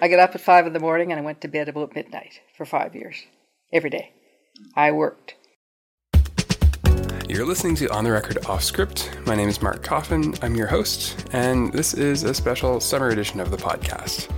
[0.00, 2.40] I got up at five in the morning and I went to bed about midnight
[2.56, 3.22] for five years,
[3.72, 4.12] every day.
[4.74, 5.36] I worked.
[7.28, 9.16] You're listening to On the Record Off Script.
[9.24, 10.34] My name is Mark Coffin.
[10.42, 14.28] I'm your host, and this is a special summer edition of the podcast.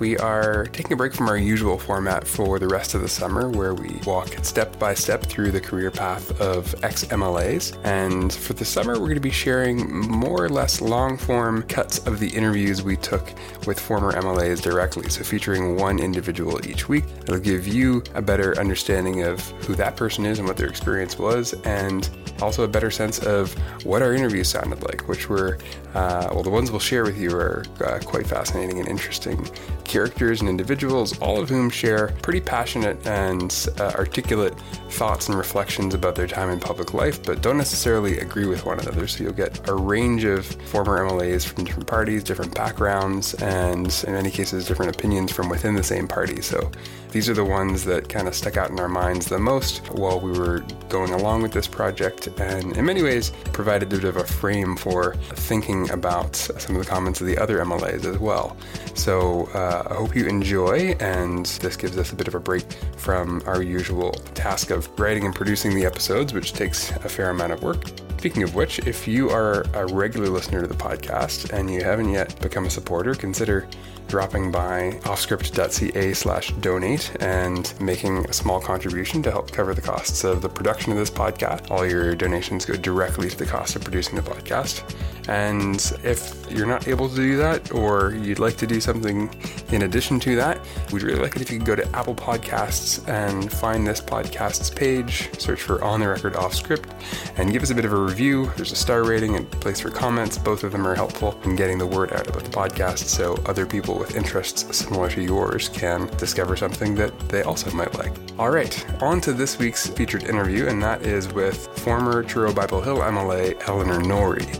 [0.00, 3.50] We are taking a break from our usual format for the rest of the summer,
[3.50, 7.76] where we walk step by step through the career path of ex MLAs.
[7.84, 11.98] And for the summer, we're going to be sharing more or less long form cuts
[12.06, 13.30] of the interviews we took
[13.66, 15.10] with former MLAs directly.
[15.10, 17.04] So, featuring one individual each week.
[17.24, 21.18] It'll give you a better understanding of who that person is and what their experience
[21.18, 22.08] was, and
[22.40, 23.52] also a better sense of
[23.84, 25.58] what our interviews sounded like, which were,
[25.92, 29.46] uh, well, the ones we'll share with you are uh, quite fascinating and interesting
[29.90, 34.56] characters and individuals, all of whom share pretty passionate and uh, articulate
[34.88, 38.78] thoughts and reflections about their time in public life, but don't necessarily agree with one
[38.78, 39.08] another.
[39.08, 44.12] So you'll get a range of former MLAs from different parties, different backgrounds, and in
[44.12, 46.40] many cases, different opinions from within the same party.
[46.40, 46.70] So
[47.10, 50.20] these are the ones that kind of stuck out in our minds the most while
[50.20, 54.16] we were going along with this project, and in many ways provided a bit of
[54.16, 58.56] a frame for thinking about some of the comments of the other MLAs as well.
[58.94, 62.70] So uh, I hope you enjoy, and this gives us a bit of a break
[62.96, 67.52] from our usual task of writing and producing the episodes, which takes a fair amount
[67.52, 67.88] of work.
[68.18, 72.10] Speaking of which, if you are a regular listener to the podcast and you haven't
[72.10, 73.66] yet become a supporter, consider
[74.10, 80.24] dropping by offscript.ca slash donate and making a small contribution to help cover the costs
[80.24, 81.70] of the production of this podcast.
[81.70, 84.82] All your donations go directly to the cost of producing the podcast.
[85.28, 89.32] And if you're not able to do that, or you'd like to do something
[89.70, 90.58] in addition to that,
[90.92, 94.70] we'd really like it if you could go to Apple Podcasts and find this podcast's
[94.70, 96.90] page, search for On the Record Off Script,
[97.36, 98.50] and give us a bit of a review.
[98.56, 100.36] There's a star rating and place for comments.
[100.36, 103.66] Both of them are helpful in getting the word out about the podcast so other
[103.66, 108.12] people with interests similar to yours can discover something that they also might like.
[108.38, 112.80] All right, on to this week's featured interview, and that is with former Truro Bible
[112.80, 114.50] Hill MLA Eleanor Norrie.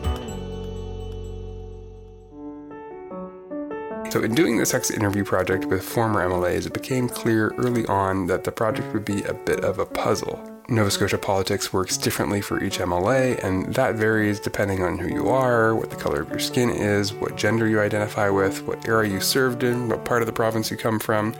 [4.11, 8.27] So, in doing this X interview project with former MLAs, it became clear early on
[8.27, 10.50] that the project would be a bit of a puzzle.
[10.70, 15.28] Nova Scotia politics works differently for each MLA, and that varies depending on who you
[15.28, 19.08] are, what the color of your skin is, what gender you identify with, what era
[19.08, 21.32] you served in, what part of the province you come from,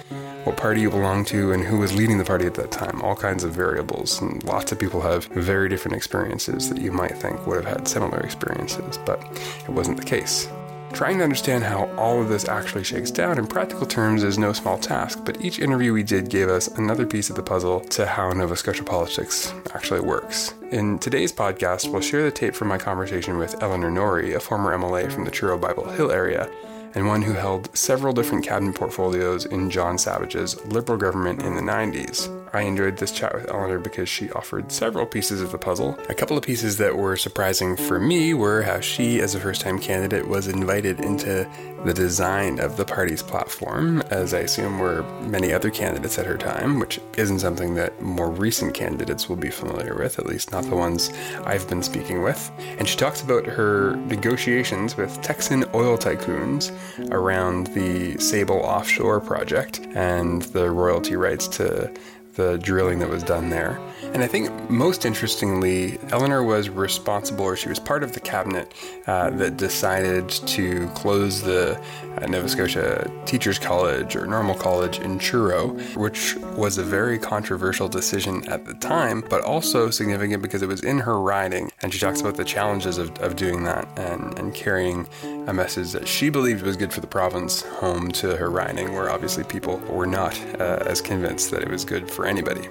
[0.43, 3.01] what party you belong to, and who was leading the party at that time.
[3.03, 7.17] All kinds of variables, and lots of people have very different experiences that you might
[7.17, 9.23] think would have had similar experiences, but
[9.63, 10.49] it wasn't the case.
[10.93, 14.53] Trying to understand how all of this actually shakes down in practical terms is no
[14.53, 18.07] small task, but each interview we did gave us another piece of the puzzle to
[18.07, 20.53] how Nova Scotia politics actually works.
[20.73, 24.77] In today's podcast, we'll share the tape from my conversation with Eleanor Norrie, a former
[24.77, 26.51] MLA from the Truro Bible Hill area,
[26.95, 31.63] and one who held several different cabinet portfolios in John Savage's Liberal government in the
[31.63, 32.40] 90s.
[32.53, 35.99] I enjoyed this chat with Eleanor because she offered several pieces of the puzzle.
[36.09, 39.61] A couple of pieces that were surprising for me were how she, as a first
[39.61, 41.49] time candidate, was invited into
[41.85, 46.37] the design of the party's platform, as I assume were many other candidates at her
[46.37, 50.65] time, which isn't something that more recent candidates will be familiar with, at least not
[50.65, 51.11] the ones
[51.45, 52.51] I've been speaking with.
[52.79, 56.71] And she talks about her negotiations with Texan oil tycoons
[57.13, 61.93] around the Sable offshore project and the royalty rights to
[62.35, 63.79] the drilling that was done there.
[64.13, 68.73] And I think most interestingly, Eleanor was responsible, or she was part of the cabinet
[69.07, 71.81] uh, that decided to close the
[72.21, 77.89] uh, Nova Scotia Teachers College or Normal College in Truro, which was a very controversial
[77.89, 81.71] decision at the time, but also significant because it was in her riding.
[81.83, 85.07] And she talks about the challenges of, of doing that and, and carrying
[85.47, 89.11] a message that she believed was good for the province home to her riding, where
[89.11, 92.69] obviously people were not uh, as convinced that it was good for anybody.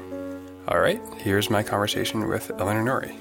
[0.68, 3.16] All right, here's my conversation with Eleanor Norrie.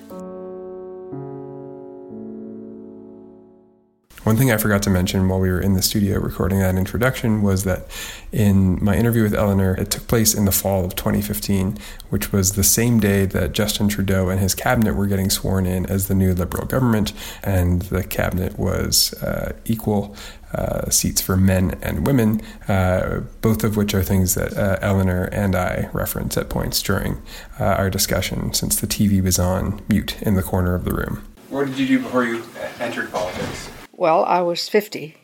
[4.29, 7.41] One thing I forgot to mention while we were in the studio recording that introduction
[7.41, 7.87] was that
[8.31, 11.79] in my interview with Eleanor, it took place in the fall of 2015,
[12.11, 15.87] which was the same day that Justin Trudeau and his cabinet were getting sworn in
[15.87, 20.15] as the new Liberal government, and the cabinet was uh, equal
[20.53, 25.31] uh, seats for men and women, uh, both of which are things that uh, Eleanor
[25.33, 27.23] and I reference at points during
[27.59, 31.25] uh, our discussion, since the TV was on mute in the corner of the room.
[31.49, 32.45] What did you do before you
[32.79, 33.71] entered politics?
[33.99, 35.17] Well, I was 50,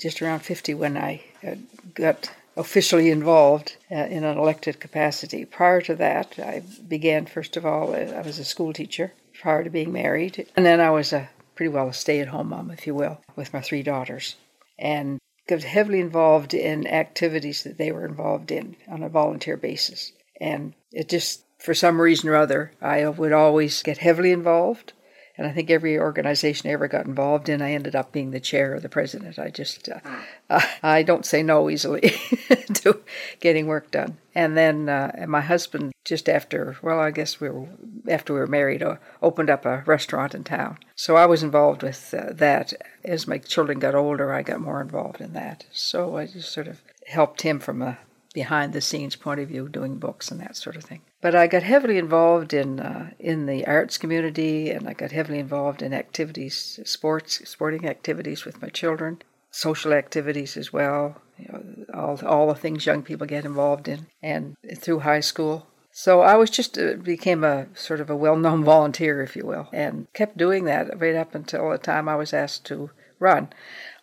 [0.00, 1.54] just around 50 when I uh,
[1.94, 5.44] got officially involved uh, in an elected capacity.
[5.44, 9.62] Prior to that, I began, first of all, uh, I was a school teacher prior
[9.62, 10.44] to being married.
[10.56, 13.20] And then I was a pretty well a stay at home mom, if you will,
[13.36, 14.34] with my three daughters.
[14.76, 20.10] And got heavily involved in activities that they were involved in on a volunteer basis.
[20.40, 24.94] And it just, for some reason or other, I would always get heavily involved.
[25.38, 28.40] And I think every organization I ever got involved in, I ended up being the
[28.40, 29.38] chair or the president.
[29.38, 32.00] I just, uh, I don't say no easily
[32.74, 33.00] to
[33.38, 34.18] getting work done.
[34.34, 37.68] And then uh, my husband, just after, well, I guess we were
[38.08, 40.78] after we were married, uh, opened up a restaurant in town.
[40.96, 42.72] So I was involved with uh, that.
[43.04, 45.66] As my children got older, I got more involved in that.
[45.70, 47.98] So I just sort of helped him from a
[48.34, 51.02] behind the scenes point of view, doing books and that sort of thing.
[51.20, 55.40] But I got heavily involved in uh, in the arts community, and I got heavily
[55.40, 61.20] involved in activities, sports, sporting activities with my children, social activities as well.
[61.36, 65.66] You know, all all the things young people get involved in, and through high school.
[65.90, 69.68] So I was just uh, became a sort of a well-known volunteer, if you will,
[69.72, 73.48] and kept doing that right up until the time I was asked to run.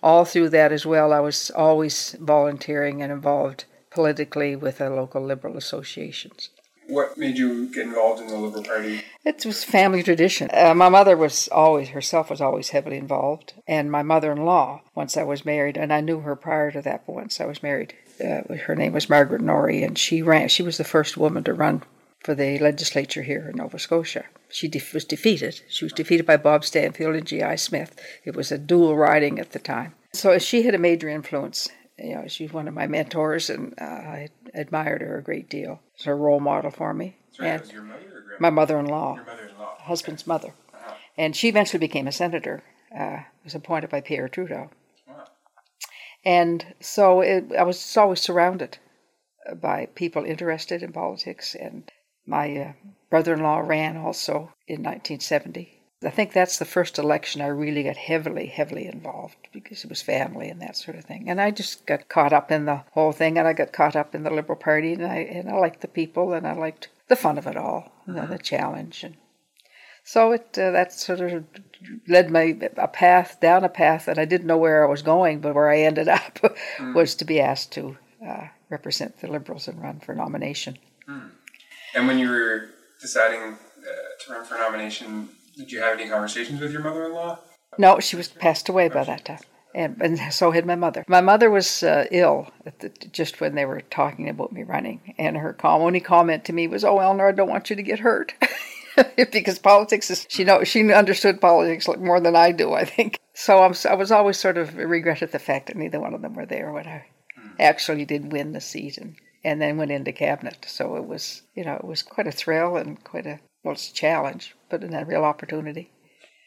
[0.04, 5.24] All through that as well, I was always volunteering and involved politically with the local
[5.24, 6.50] liberal associations.
[6.88, 9.04] What made you get involved in the Liberal Party?
[9.24, 10.50] It was family tradition.
[10.54, 14.82] Uh, my mother was always, herself was always heavily involved, and my mother in law,
[14.94, 17.64] once I was married, and I knew her prior to that, but once I was
[17.64, 21.44] married, uh, her name was Margaret Norrie, and she ran, she was the first woman
[21.46, 21.82] to run
[22.20, 24.26] for the legislature here in Nova Scotia.
[24.50, 25.62] She de- was defeated.
[25.70, 27.56] She was defeated by Bob Stanfield and G.I.
[27.56, 28.00] Smith.
[28.24, 29.94] It was a dual riding at the time.
[30.14, 33.84] So she had a major influence you know, she's one of my mentors, and uh,
[33.84, 35.82] I admired her a great deal.
[35.96, 37.18] She's a role model for me.
[37.32, 38.02] Sorry, and your mother
[38.40, 40.30] my mother-in-law, mother-in-law, husband's okay.
[40.30, 40.94] mother, uh-huh.
[41.18, 42.64] and she eventually became a senator.
[42.98, 44.70] Uh, was appointed by Pierre Trudeau,
[45.08, 45.26] wow.
[46.24, 48.78] and so it, I was always surrounded
[49.54, 51.56] by people interested in politics.
[51.56, 51.92] And
[52.26, 52.74] my uh,
[53.10, 58.48] brother-in-law ran also in 1970 I think that's the first election I really got heavily,
[58.48, 61.30] heavily involved because it was family and that sort of thing.
[61.30, 64.14] And I just got caught up in the whole thing, and I got caught up
[64.14, 67.16] in the Liberal Party, and I and I liked the people, and I liked the
[67.16, 68.32] fun of it all, mm-hmm.
[68.32, 69.16] the challenge, and
[70.04, 71.46] so it uh, that sort of
[72.08, 75.40] led me a path down a path that I didn't know where I was going,
[75.40, 76.40] but where I ended up
[76.78, 76.94] mm.
[76.94, 80.78] was to be asked to uh, represent the Liberals and run for nomination.
[81.10, 81.32] Mm.
[81.96, 82.70] And when you were
[83.02, 83.56] deciding uh,
[84.26, 87.40] to run for nomination, did you have any conversations with your mother-in-law?
[87.78, 89.40] No, she was passed away by that time.
[89.74, 91.04] And, and so had my mother.
[91.08, 92.48] My mother was uh, ill
[92.80, 96.68] the, just when they were talking about me running, and her only comment to me
[96.70, 98.34] was, "Oh, Eleanor, I don't want you to get hurt,"
[99.34, 103.20] because politics is she know she understood politics more than I do, I think.
[103.34, 106.36] So I'm, I was always sort of regretted the fact that neither one of them
[106.36, 107.06] were there when I
[107.38, 107.50] hmm.
[107.60, 110.66] actually did win the seat and and then went into cabinet.
[110.70, 113.90] So it was you know it was quite a thrill and quite a well, it's
[113.90, 115.90] a challenge, but a real opportunity.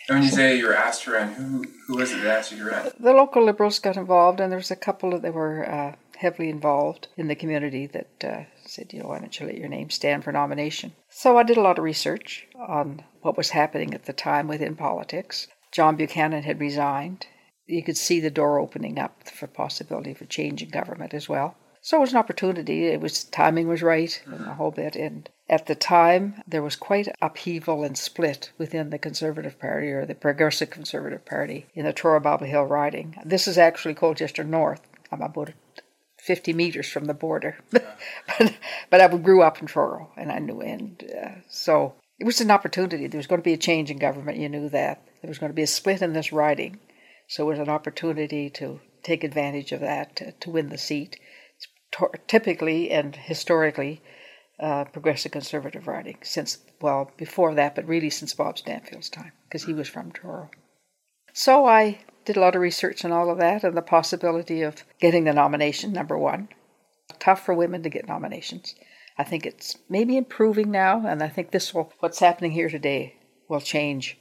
[0.08, 2.52] And when you say you were asked to run, who who was it that asked
[2.52, 2.92] you to run?
[2.98, 7.08] The local liberals got involved, and there was a couple that were uh, heavily involved
[7.16, 10.22] in the community that uh, said, you know, why don't you let your name stand
[10.22, 10.92] for nomination?
[11.10, 14.76] So I did a lot of research on what was happening at the time within
[14.76, 15.48] politics.
[15.72, 17.26] John Buchanan had resigned.
[17.66, 21.56] You could see the door opening up for possibility for change in government as well.
[21.82, 22.86] So it was an opportunity.
[22.86, 24.96] It was timing was right and the whole bit.
[24.96, 30.04] And at the time, there was quite upheaval and split within the Conservative Party or
[30.04, 33.16] the Progressive Conservative Party in the Bible Hill riding.
[33.24, 34.82] This is actually Colchester North.
[35.10, 35.54] I'm about
[36.18, 38.58] 50 meters from the border, but,
[38.90, 40.60] but I grew up in Truro and I knew.
[40.60, 43.06] And uh, so it was an opportunity.
[43.06, 44.38] There was going to be a change in government.
[44.38, 46.78] You knew that there was going to be a split in this riding,
[47.26, 51.18] so it was an opportunity to take advantage of that to, to win the seat
[52.26, 54.02] typically and historically
[54.60, 59.64] uh, progressive conservative writing since, well, before that, but really since Bob Stanfield's time, because
[59.64, 60.50] he was from Truro.
[61.32, 64.84] So I did a lot of research on all of that and the possibility of
[65.00, 66.48] getting the nomination, number one.
[67.18, 68.74] Tough for women to get nominations.
[69.16, 73.16] I think it's maybe improving now, and I think this will, what's happening here today
[73.48, 74.18] will change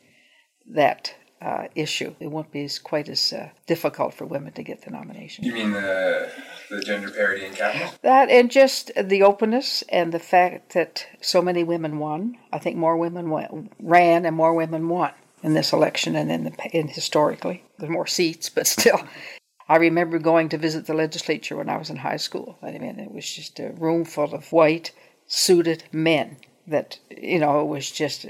[0.73, 2.15] that uh, issue.
[2.19, 5.45] It won't be as quite as uh, difficult for women to get the nomination.
[5.45, 6.31] You mean the
[6.69, 7.97] the gender parity in cabinet?
[8.01, 12.37] That and just the openness and the fact that so many women won.
[12.51, 15.11] I think more women went, ran and more women won
[15.43, 17.63] in this election and in, the, in historically.
[17.77, 19.01] There's more seats, but still.
[19.69, 22.57] I remember going to visit the legislature when I was in high school.
[22.61, 24.93] I mean, it was just a room full of white,
[25.27, 28.25] suited men that, you know, it was just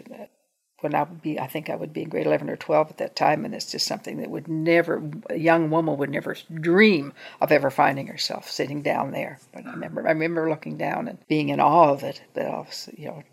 [0.81, 2.98] when I would be, I think I would be in grade 11 or 12 at
[2.98, 7.13] that time, and it's just something that would never, a young woman would never dream
[7.41, 9.39] of ever finding herself sitting down there.
[9.53, 13.07] But I remember, I remember looking down and being in awe of it, but you
[13.07, 13.24] know,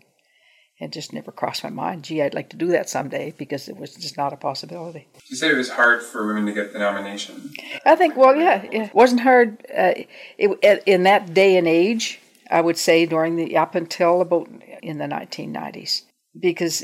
[0.79, 2.03] It just never crossed my mind.
[2.03, 5.07] Gee, I'd like to do that someday because it was just not a possibility.
[5.29, 7.53] You said it was hard for women to get the nomination.
[7.85, 9.65] I think, well, yeah, it wasn't hard.
[9.69, 9.93] Uh,
[10.37, 12.19] it, in that day and age,
[12.51, 14.49] I would say during the up until about
[14.83, 16.01] in the 1990s,
[16.37, 16.83] because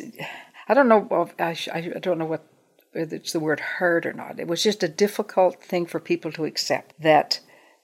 [0.72, 2.48] I don't know, I, I don't know what
[2.94, 4.40] whether it's the word hard or not.
[4.40, 7.42] It was just a difficult thing for people to accept that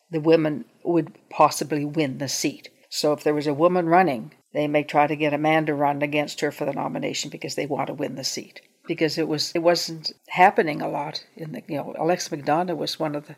[0.09, 2.69] the women would possibly win the seat.
[2.89, 5.73] So if there was a woman running, they may try to get a man to
[5.73, 8.61] run against her for the nomination because they want to win the seat.
[8.87, 12.97] Because it was it wasn't happening a lot in the you know Alexa McDonough was
[12.97, 13.35] one of the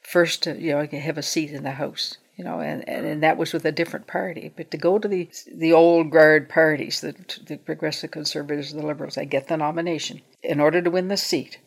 [0.00, 3.22] first to you know have a seat in the House you know, and, and, and
[3.22, 4.52] that was with a different party.
[4.56, 7.14] But to go to the the old guard parties, the,
[7.46, 11.60] the progressive conservatives, the liberals, I get the nomination in order to win the seat.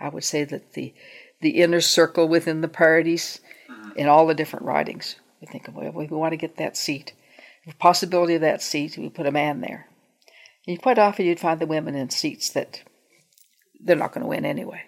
[0.00, 0.94] I would say that the
[1.42, 3.98] the inner circle within the parties, mm-hmm.
[3.98, 7.12] in all the different ridings, we think, well, we want to get that seat.
[7.66, 9.88] The possibility of that seat, we put a man there.
[10.66, 12.82] And quite often you'd find the women in seats that
[13.80, 14.84] they're not going to win anyway.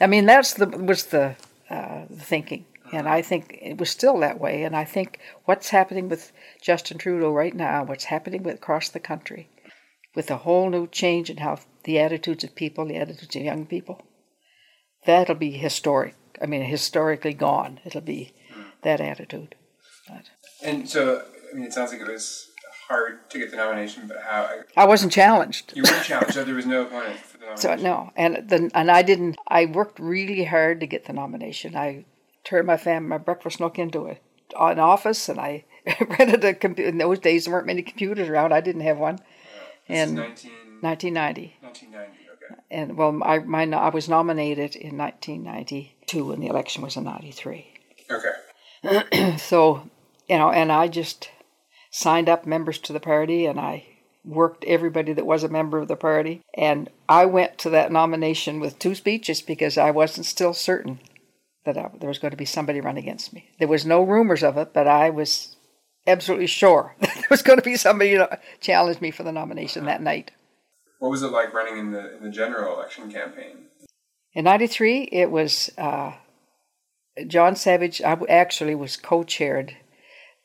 [0.00, 1.34] I mean, that's the was the,
[1.68, 2.66] uh, the thinking.
[2.92, 4.62] And I think it was still that way.
[4.62, 6.30] And I think what's happening with
[6.60, 9.48] Justin Trudeau right now, what's happening with, across the country,
[10.14, 13.64] with a whole new change in how the attitudes of people, the attitudes of young
[13.66, 14.02] people,
[15.06, 16.14] that'll be historic.
[16.40, 17.80] I mean, historically gone.
[17.84, 18.34] It'll be
[18.82, 19.54] that attitude.
[20.08, 20.30] But.
[20.62, 22.50] And so, I mean, it sounds like it was
[22.88, 24.50] hard to get the nomination, but how?
[24.76, 25.72] I wasn't challenged.
[25.74, 27.78] You weren't challenged, so there was no opponent for the nomination.
[27.78, 29.38] So no, and the, and I didn't.
[29.48, 31.76] I worked really hard to get the nomination.
[31.76, 32.04] I
[32.44, 34.18] turned my family, my breakfast nook into a,
[34.58, 35.64] an office, and I
[36.18, 36.88] rented a computer.
[36.88, 38.52] In those days, there weren't many computers around.
[38.52, 39.18] I didn't have one.
[39.88, 40.52] and 19...
[40.80, 41.56] 1990.
[41.60, 42.18] 1990.
[42.32, 42.60] Okay.
[42.70, 47.66] And well, I my I was nominated in 1992, and the election was in '93.
[48.10, 49.36] Okay.
[49.38, 49.88] so,
[50.28, 51.30] you know, and I just
[51.90, 53.86] signed up members to the party, and I
[54.24, 56.42] worked everybody that was a member of the party.
[56.54, 61.00] And I went to that nomination with two speeches because I wasn't still certain
[61.64, 63.50] that I, there was going to be somebody run against me.
[63.58, 65.56] There was no rumors of it, but I was
[66.06, 69.84] absolutely sure that there was going to be somebody to challenge me for the nomination
[69.86, 70.32] that night.
[70.98, 73.66] What was it like running in the in the general election campaign?
[74.34, 76.12] In '93, it was uh,
[77.26, 78.00] John Savage.
[78.00, 79.76] I actually was co-chaired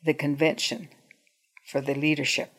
[0.04, 0.90] the convention
[1.68, 2.52] for the leadership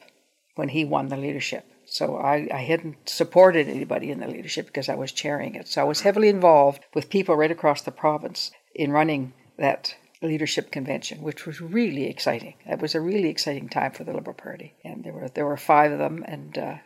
[0.55, 1.65] when he won the leadership.
[1.90, 5.68] So I, I hadn't supported anybody in the leadership because I was chairing it.
[5.68, 10.71] So I was heavily involved with people right across the province in running that leadership
[10.71, 12.54] convention, which was really exciting.
[12.66, 15.57] It was a really exciting time for the Liberal Party, and there were there were
[15.57, 16.76] five of them, and uh,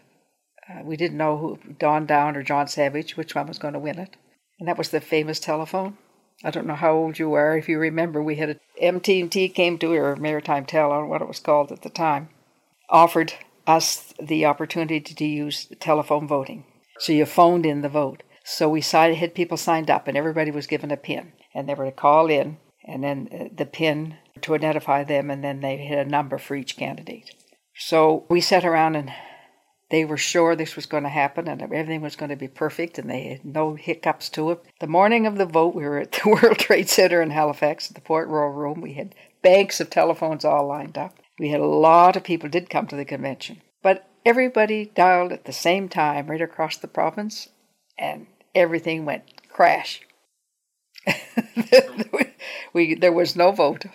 [0.69, 3.81] uh, we didn't know who Don Downe or John Savage which one was going to
[3.81, 4.17] win it,
[4.59, 5.97] and that was the famous telephone.
[6.45, 7.57] I don't know how old you are.
[7.57, 11.11] If you remember, we had a MT&T came to or Maritime Tel, I don't know
[11.11, 12.31] what it was called at the time,
[12.89, 13.35] offered
[13.67, 16.65] us the opportunity to use telephone voting.
[16.99, 18.23] So you phoned in the vote.
[18.45, 21.85] So we had people signed up, and everybody was given a pin, and they were
[21.85, 26.07] to call in, and then uh, the pin to identify them, and then they had
[26.07, 27.31] a number for each candidate.
[27.77, 29.13] So we sat around, and
[29.91, 32.99] they were sure this was going to happen, and everything was going to be perfect,
[32.99, 34.63] and they had no hiccups to it.
[34.81, 37.95] The morning of the vote, we were at the World Trade Center in Halifax, at
[37.95, 38.81] the Port Royal Room.
[38.81, 41.15] We had banks of telephones all lined up.
[41.43, 45.45] We had a lot of people did come to the convention, but everybody dialed at
[45.45, 47.49] the same time right across the province,
[47.99, 50.03] and everything went crash.
[52.73, 53.87] we there was no vote,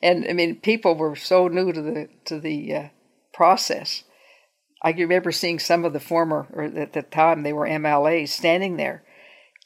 [0.00, 2.88] and I mean people were so new to the to the uh,
[3.34, 4.04] process.
[4.82, 8.78] I remember seeing some of the former, or at the time they were MLAs, standing
[8.78, 9.04] there,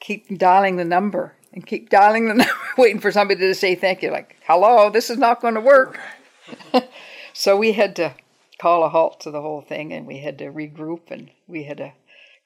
[0.01, 4.03] keep dialing the number and keep dialing the number, waiting for somebody to say thank
[4.03, 4.11] you.
[4.11, 6.01] Like, hello, this is not going to work.
[7.35, 8.15] so we had to
[8.59, 11.81] call a halt to the whole thing and we had to regroup and we had
[11.81, 11.93] a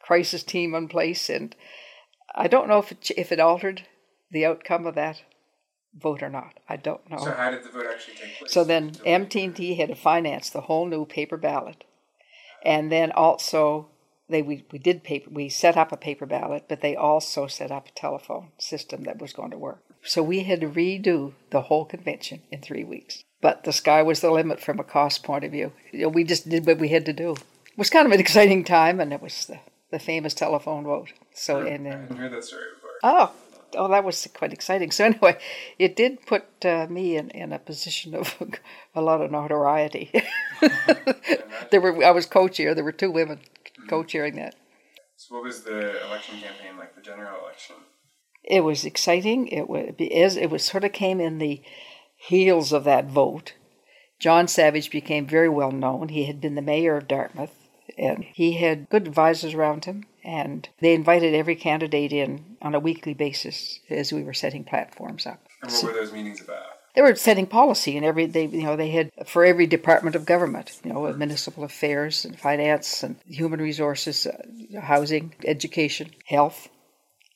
[0.00, 1.28] crisis team in place.
[1.28, 1.54] And
[2.34, 3.82] I don't know if it, if it altered
[4.30, 5.22] the outcome of that
[5.94, 6.58] vote or not.
[6.68, 7.18] I don't know.
[7.18, 8.52] So how did the vote actually take place?
[8.52, 11.84] So then MT&T had to finance the whole new paper ballot.
[12.64, 13.88] And then also
[14.30, 17.70] they we, we did paper we set up a paper ballot, but they also set
[17.70, 19.82] up a telephone system that was going to work.
[20.08, 23.24] So we had to redo the whole convention in three weeks.
[23.42, 25.72] But the sky was the limit from a cost point of view.
[25.92, 27.32] You know, we just did what we had to do.
[27.32, 29.60] It was kind of an exciting time, and it was the,
[29.90, 31.12] the famous telephone vote.
[31.34, 32.90] So, I, and then, I heard that story before.
[33.02, 33.32] Oh,
[33.76, 34.90] oh, that was quite exciting.
[34.92, 35.36] So anyway,
[35.78, 38.34] it did put uh, me in, in a position of
[38.94, 40.10] a lot of notoriety.
[41.70, 42.74] there were I was co-chair.
[42.74, 43.88] There were two women mm-hmm.
[43.88, 44.54] co-chairing that.
[45.16, 46.94] So what was the election campaign like?
[46.94, 47.76] The general election.
[48.48, 49.48] It was exciting.
[49.48, 51.62] It was it was sort of came in the
[52.16, 53.52] heels of that vote.
[54.18, 56.08] John Savage became very well known.
[56.08, 57.54] He had been the mayor of Dartmouth,
[57.96, 60.04] and he had good advisors around him.
[60.24, 65.26] And they invited every candidate in on a weekly basis as we were setting platforms
[65.26, 65.46] up.
[65.62, 66.64] And what were those meetings about?
[66.94, 70.24] They were setting policy, and every they you know they had for every department of
[70.24, 76.68] government, you know, municipal affairs and finance and human resources, uh, housing, education, health,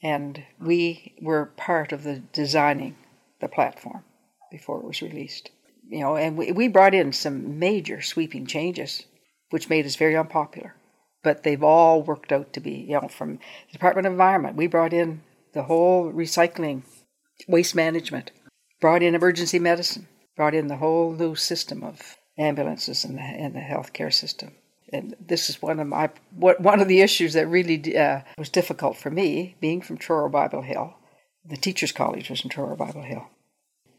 [0.03, 2.97] and we were part of the designing
[3.41, 4.03] the platform
[4.51, 5.51] before it was released.
[5.89, 9.05] You know, and we, we brought in some major sweeping changes,
[9.51, 10.75] which made us very unpopular.
[11.23, 14.67] But they've all worked out to be, you know, from the Department of Environment, we
[14.67, 16.83] brought in the whole recycling,
[17.47, 18.33] waste management,
[18.81, 23.53] brought in emergency medicine, brought in the whole new system of ambulances in the, in
[23.53, 24.53] the healthcare system.
[24.93, 28.97] And this is one of my one of the issues that really uh, was difficult
[28.97, 30.95] for me, being from Truro Bible Hill.
[31.45, 33.27] The Teachers College was in Truro Bible Hill.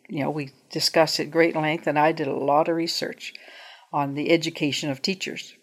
[0.07, 3.33] You know, we discussed at great length, and I did a lot of research
[3.91, 5.53] on the education of teachers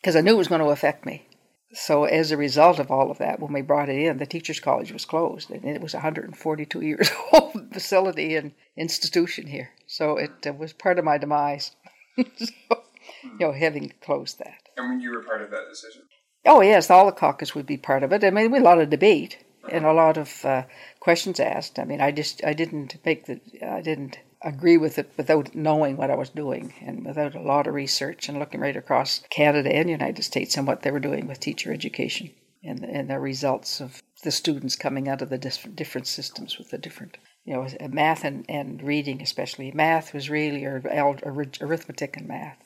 [0.00, 1.26] because I knew it was going to affect me.
[1.74, 4.60] So, as a result of all of that, when we brought it in, the Teachers
[4.60, 9.70] College was closed, and it was a 142 years old facility and institution here.
[9.86, 11.72] So, it uh, was part of my demise.
[12.36, 12.81] so,
[13.22, 14.68] you know, having closed that.
[14.76, 16.02] And when you were part of that decision?
[16.44, 18.24] Oh, yes, all the caucus would be part of it.
[18.24, 19.38] I mean, we had a lot of debate
[19.70, 20.64] and a lot of uh,
[20.98, 21.78] questions asked.
[21.78, 25.96] I mean, I just I didn't make the I didn't agree with it without knowing
[25.96, 29.72] what I was doing and without a lot of research and looking right across Canada
[29.72, 32.30] and the United States and what they were doing with teacher education
[32.64, 36.70] and and the results of the students coming out of the different different systems with
[36.70, 42.28] the different you know math and, and reading especially math was really or arithmetic and
[42.28, 42.58] math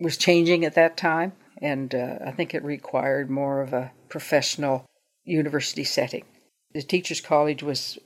[0.00, 4.86] was changing at that time, and uh, I think it required more of a professional
[5.24, 6.24] university setting.
[6.72, 7.98] The teachers' college was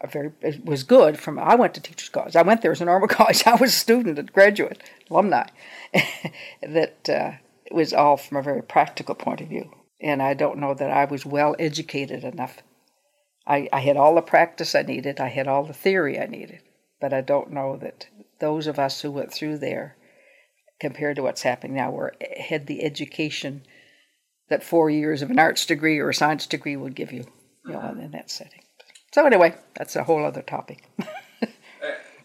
[0.00, 0.32] a very
[0.64, 1.18] was good.
[1.18, 2.36] From I went to teachers' college.
[2.36, 3.42] I went there as a normal college.
[3.46, 5.46] I was a student, a graduate, alumni.
[6.62, 7.32] that uh,
[7.70, 9.70] was all from a very practical point of view,
[10.00, 12.62] and I don't know that I was well educated enough.
[13.46, 15.18] I, I had all the practice I needed.
[15.18, 16.60] I had all the theory I needed,
[17.00, 18.06] but I don't know that
[18.38, 19.96] those of us who went through there
[20.82, 23.62] compared to what's happening now, where had the education
[24.48, 27.24] that four years of an arts degree or a science degree would give you,
[27.64, 28.62] you know, in that setting.
[29.14, 30.88] So anyway, that's a whole other topic.
[31.00, 31.06] uh,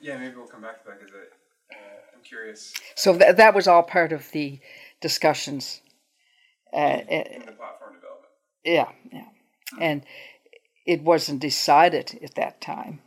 [0.01, 1.75] yeah, maybe we'll come back to that because uh,
[2.15, 2.73] I'm curious.
[2.95, 4.59] So that that was all part of the
[5.01, 5.81] discussions.
[6.73, 8.33] Uh, in the platform development.
[8.65, 9.27] Yeah, yeah,
[9.79, 10.03] and
[10.87, 13.01] it wasn't decided at that time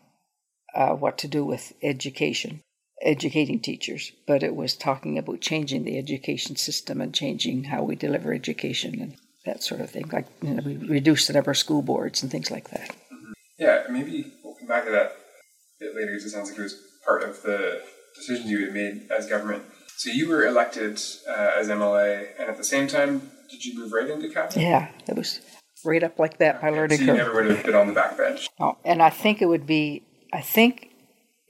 [0.76, 2.62] uh, what to do with education
[3.02, 7.96] educating teachers, but it was talking about changing the education system and changing how we
[7.96, 10.08] deliver education and that sort of thing.
[10.12, 12.90] Like you know, we reduced the number of school boards and things like that.
[13.12, 13.32] Mm-hmm.
[13.58, 16.62] Yeah, maybe we'll come back to that a bit later because it sounds like it
[16.62, 17.82] was part of the
[18.14, 19.64] decisions you had made as government.
[19.96, 23.92] So you were elected uh, as MLA, and at the same time, did you move
[23.92, 24.62] right into cabinet?
[24.62, 25.40] Yeah, it was
[25.84, 26.62] right up like that.
[26.62, 28.46] My learning so you never would have been on the backbench.
[28.58, 30.02] Oh, and I think it would be.
[30.32, 30.89] I think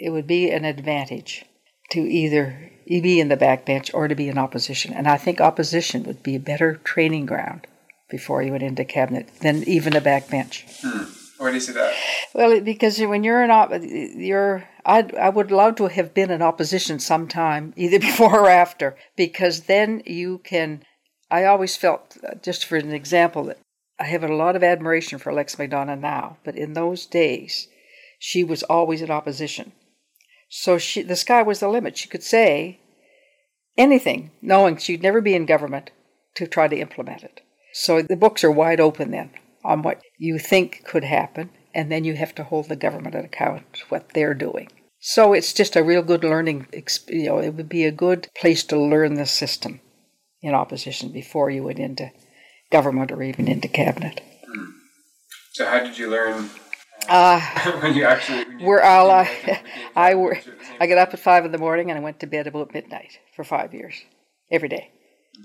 [0.01, 1.45] it would be an advantage
[1.91, 4.93] to either be in the backbench or to be in opposition.
[4.93, 7.67] And I think opposition would be a better training ground
[8.09, 10.65] before you went into cabinet than even a backbench.
[10.83, 11.05] Hmm.
[11.39, 11.95] Why do you say that?
[12.35, 16.43] Well, because when you're in op- you're I I would love to have been in
[16.43, 20.85] opposition sometime, either before or after, because then you can.
[21.31, 23.59] I always felt, just for an example, that
[24.01, 27.69] I have a lot of admiration for Alex McDonough now, but in those days,
[28.19, 29.73] she was always in opposition.
[30.51, 31.97] So she, the sky was the limit.
[31.97, 32.81] She could say
[33.79, 35.91] anything, knowing she'd never be in government
[36.35, 37.41] to try to implement it.
[37.73, 39.31] So the books are wide open then
[39.65, 43.25] on what you think could happen, and then you have to hold the government at
[43.25, 44.69] account what they're doing.
[44.99, 46.67] So it's just a real good learning.
[47.09, 49.81] You know, it would be a good place to learn the system
[50.43, 52.11] in opposition before you went into
[52.73, 54.21] government or even into cabinet.
[54.47, 54.71] Hmm.
[55.53, 56.51] So how did you learn
[57.09, 57.41] uh,
[57.81, 59.63] when you actually, when you, we're all I,
[59.97, 60.39] I were,
[60.81, 63.19] I got up at five in the morning and I went to bed about midnight
[63.35, 63.95] for five years,
[64.51, 64.91] every day.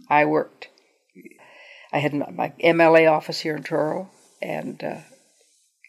[0.09, 0.69] I worked.
[1.93, 4.09] I had my MLA office here in Truro,
[4.41, 4.99] and uh,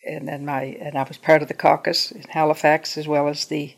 [0.07, 3.47] and then my and I was part of the caucus in Halifax as well as
[3.47, 3.75] the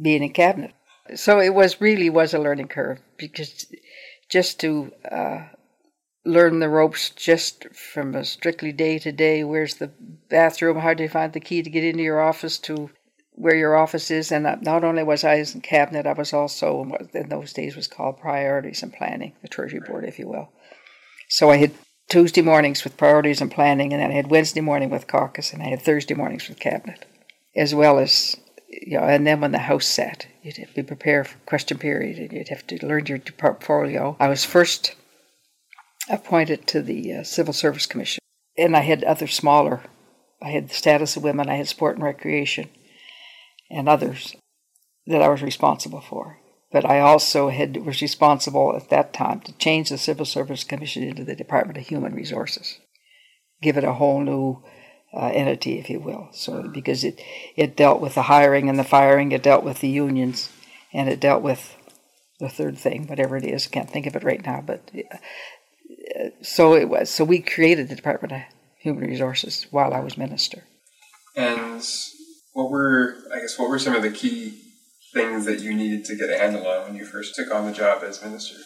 [0.00, 0.72] being in cabinet.
[1.16, 3.66] So it was really was a learning curve because
[4.28, 5.46] just to uh,
[6.28, 9.42] learn the ropes just from a strictly day to day.
[9.42, 9.90] Where's the
[10.28, 10.78] bathroom?
[10.78, 12.90] How do you find the key to get into your office to
[13.32, 14.30] where your office is?
[14.30, 18.20] And not only was I in cabinet, I was also in those days was called
[18.20, 20.50] priorities and planning, the Treasury Board, if you will.
[21.28, 21.72] So I had
[22.08, 25.62] Tuesday mornings with priorities and planning, and then I had Wednesday morning with caucus, and
[25.62, 27.04] I had Thursday mornings with cabinet,
[27.56, 28.36] as well as
[28.68, 32.18] you know, and then when the House sat, you'd have to prepare for question period,
[32.18, 34.16] and you'd have to learn your portfolio.
[34.20, 34.94] I was first
[36.08, 38.20] appointed to the uh, Civil Service Commission,
[38.56, 39.82] and I had other smaller.
[40.42, 42.68] I had the status of women, I had sport and recreation,
[43.70, 44.34] and others
[45.06, 46.38] that I was responsible for.
[46.70, 51.02] But I also had was responsible at that time to change the Civil Service Commission
[51.02, 52.78] into the Department of Human Resources,
[53.62, 54.62] give it a whole new
[55.14, 56.28] uh, entity, if you will.
[56.32, 57.20] So because it
[57.56, 60.50] it dealt with the hiring and the firing, it dealt with the unions,
[60.92, 61.74] and it dealt with
[62.38, 63.66] the third thing, whatever it is.
[63.66, 64.90] Can't think of it right now, but
[66.42, 67.10] so it was.
[67.10, 68.40] So we created the Department of
[68.78, 70.64] Human Resources while I was minister.
[71.36, 71.82] And
[72.52, 74.60] what were I guess what were some of the key
[75.12, 77.72] things that you needed to get a handle on when you first took on the
[77.72, 78.56] job as minister?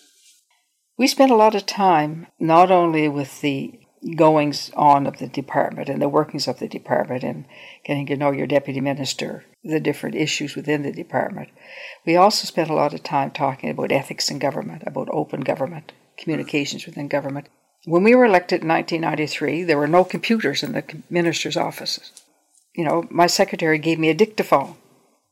[0.99, 3.79] We spent a lot of time not only with the
[4.17, 7.45] goings on of the department and the workings of the department and
[7.85, 11.49] getting to know your deputy minister, the different issues within the department.
[12.05, 15.93] We also spent a lot of time talking about ethics in government, about open government,
[16.17, 17.49] communications within government.
[17.85, 22.13] When we were elected in 1993, there were no computers in the minister's offices.
[22.75, 24.77] You know, my secretary gave me a dictaphone.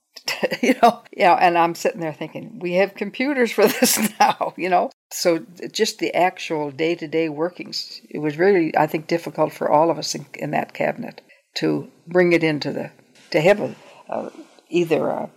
[0.62, 4.68] you know, yeah, and I'm sitting there thinking, we have computers for this now, you
[4.68, 4.90] know.
[5.12, 9.98] So just the actual day-to-day workings, it was really, I think, difficult for all of
[9.98, 11.20] us in, in that cabinet
[11.56, 12.90] to bring it into the
[13.30, 13.74] to have a,
[14.08, 14.30] a,
[14.68, 15.30] either a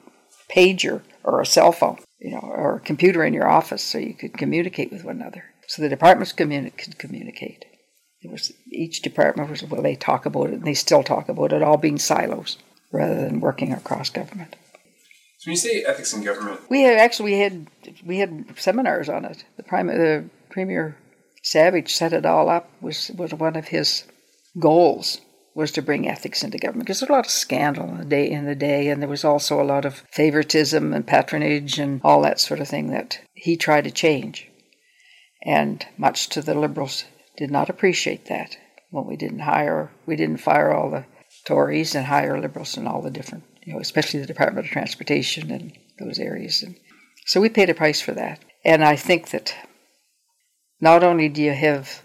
[0.49, 4.13] pager or a cell phone, you know, or a computer in your office so you
[4.13, 5.43] could communicate with one another.
[5.67, 7.65] So the departments communi- could communicate.
[8.21, 11.51] It was each department was well, they talk about it, and they still talk about
[11.51, 12.57] it, all being silos
[12.91, 14.55] rather than working across government.
[15.39, 17.67] So when you say ethics in government, we had actually we had
[18.05, 19.43] we had seminars on it.
[19.57, 20.97] The prime the premier
[21.43, 22.69] Savage set it all up.
[22.81, 24.05] was was one of his
[24.57, 25.19] goals
[25.55, 28.29] was to bring ethics into government because there's a lot of scandal in the day
[28.29, 32.21] in the day, and there was also a lot of favoritism and patronage and all
[32.21, 34.49] that sort of thing that he tried to change.
[35.45, 37.05] And much to the liberals
[37.37, 38.57] did not appreciate that
[38.89, 41.05] when we didn't hire, we didn't fire all the
[41.45, 45.51] Tories and hire liberals in all the different you know, especially the Department of Transportation
[45.51, 46.63] and those areas.
[46.63, 46.75] And
[47.25, 48.39] so we paid a price for that.
[48.65, 49.55] And I think that
[50.79, 52.02] not only do you have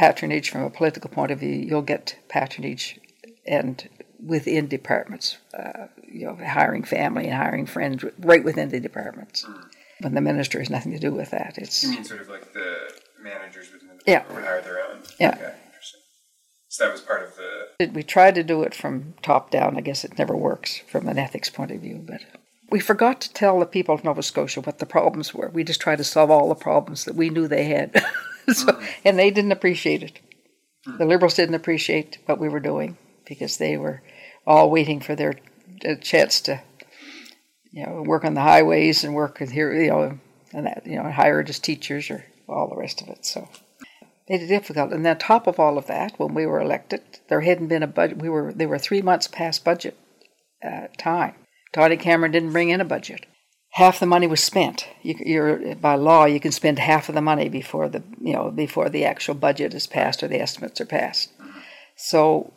[0.00, 2.98] patronage from a political point of view, you'll get patronage
[3.46, 3.86] and
[4.18, 9.44] within departments, uh, you know, hiring family and hiring friends right within the departments.
[9.44, 9.64] Mm.
[10.00, 11.58] When the minister has nothing to do with that.
[11.58, 12.90] It's you mean sort of like the
[13.22, 14.34] managers within the department yeah.
[14.34, 15.02] would hire their own.
[15.18, 15.34] Yeah.
[15.34, 15.54] Okay.
[16.68, 17.90] So that was part of the.
[17.92, 19.76] We tried to do it from top down.
[19.76, 22.22] I guess it never works from an ethics point of view, but
[22.70, 25.50] we forgot to tell the people of Nova Scotia what the problems were.
[25.50, 27.92] We just tried to solve all the problems that we knew they had,
[28.52, 28.84] so, mm-hmm.
[29.04, 30.20] and they didn't appreciate it.
[30.86, 30.98] Mm-hmm.
[30.98, 34.02] The Liberals didn't appreciate what we were doing because they were
[34.46, 35.34] all waiting for their
[36.02, 36.62] chance to,
[37.72, 40.18] you know, work on the highways and work here, you know,
[40.52, 43.24] and that, you know, hired as teachers or all the rest of it.
[43.24, 43.48] So
[44.30, 44.92] made it difficult.
[44.92, 47.82] And then on top of all of that, when we were elected, there hadn't been
[47.82, 48.18] a budget.
[48.18, 49.98] We were they were three months past budget
[50.64, 51.34] uh, time.
[51.72, 53.26] Toddy Cameron didn't bring in a budget.
[53.74, 54.88] Half the money was spent.
[55.02, 58.50] You, are by law, you can spend half of the money before the you know
[58.50, 61.30] before the actual budget is passed or the estimates are passed.
[61.96, 62.52] So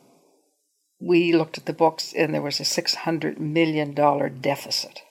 [0.99, 5.01] we looked at the books, and there was a six hundred million dollar deficit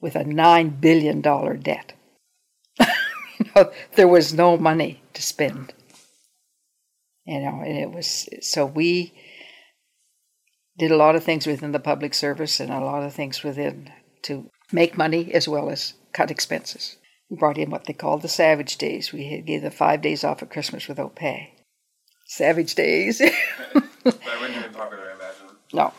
[0.00, 1.94] with a nine billion dollar debt.
[2.78, 5.72] you know, there was no money to spend
[7.26, 9.12] you know, and it was so we
[10.78, 13.90] did a lot of things within the public service and a lot of things within
[14.22, 16.96] to make money as well as cut expenses.
[17.30, 19.12] We brought in what they called the Savage Days.
[19.12, 21.54] We gave them five days off at Christmas without pay.
[22.26, 23.18] Savage Days.
[23.18, 23.32] that
[24.04, 25.56] wouldn't have been popular, I imagine.
[25.72, 25.92] No.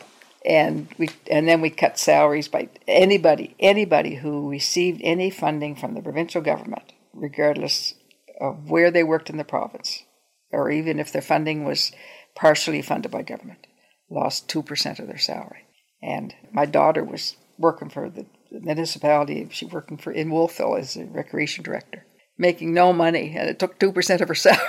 [0.44, 5.94] And we and then we cut salaries by anybody anybody who received any funding from
[5.94, 7.94] the provincial government, regardless
[8.40, 10.04] of where they worked in the province
[10.50, 11.92] or even if their funding was
[12.34, 13.66] partially funded by government,
[14.10, 15.64] lost 2% of their salary.
[16.02, 21.04] And my daughter was working for the municipality, she working for in Wolfville as a
[21.04, 22.04] recreation director,
[22.36, 24.60] making no money, and it took 2% of her salary.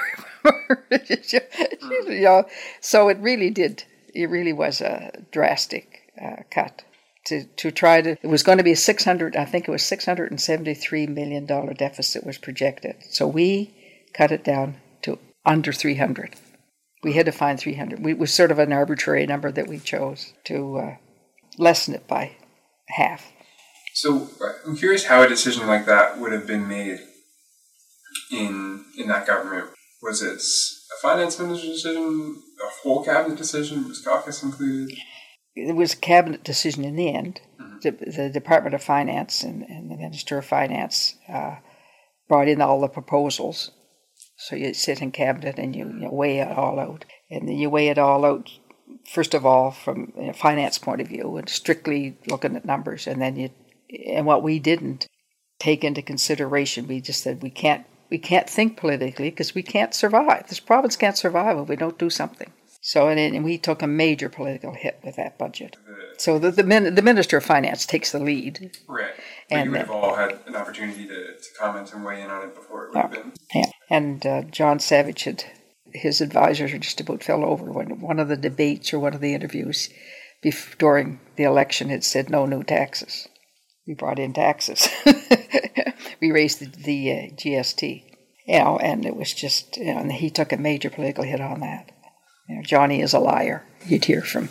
[2.08, 2.46] you know,
[2.82, 6.84] so it really did, it really was a drastic uh, cut.
[7.26, 9.84] To, to try to, it was going to be a 600, I think it was
[9.84, 12.96] $673 million deficit was projected.
[13.10, 13.76] So we
[14.14, 16.36] cut it down to under 300.
[17.04, 18.06] We had to find 300.
[18.06, 20.96] It was sort of an arbitrary number that we chose to uh,
[21.58, 22.32] lessen it by
[22.88, 23.32] half.
[24.02, 24.30] So
[24.66, 27.00] I'm curious how a decision like that would have been made
[28.32, 29.72] in in that government.
[30.02, 33.90] Was it a finance minister's decision, a whole cabinet decision?
[33.90, 34.98] Was caucus included?
[35.54, 37.42] It was a cabinet decision in the end.
[37.60, 37.80] Mm-hmm.
[37.82, 41.58] the, the Department of Finance and, and the Minister of Finance uh,
[42.30, 43.72] brought in all the proposals.
[44.38, 47.70] So you sit in cabinet and you, you weigh it all out, and then you
[47.70, 48.50] weigh it all out.
[49.12, 53.22] First of all, from a finance point of view, and strictly looking at numbers, and
[53.22, 53.50] then you,
[54.08, 55.08] and what we didn't
[55.60, 59.94] take into consideration, we just said we can't we can't think politically because we can't
[59.94, 60.48] survive.
[60.48, 62.52] This province can't survive if we don't do something.
[62.82, 65.76] So, and, and we took a major political hit with that budget.
[66.18, 68.72] So the the, min, the minister of finance takes the lead.
[68.88, 69.12] Right.
[69.50, 72.30] But And you would have all had an opportunity to, to comment and weigh in
[72.30, 73.34] on it before it would have been.
[73.54, 73.72] Yeah.
[73.90, 75.44] And uh, John Savage had
[75.94, 79.34] his advisors just about fell over when one of the debates or one of the
[79.34, 79.90] interviews
[80.44, 83.28] bef- during the election had said no new taxes.
[83.90, 84.88] We brought in taxes.
[86.22, 88.04] we raised the, the uh, GST,
[88.46, 91.42] you know, and it was just, you know, and he took a major political hit
[91.42, 91.92] on that.
[92.48, 93.66] You know, Johnny is a liar.
[93.88, 94.50] You'd hear from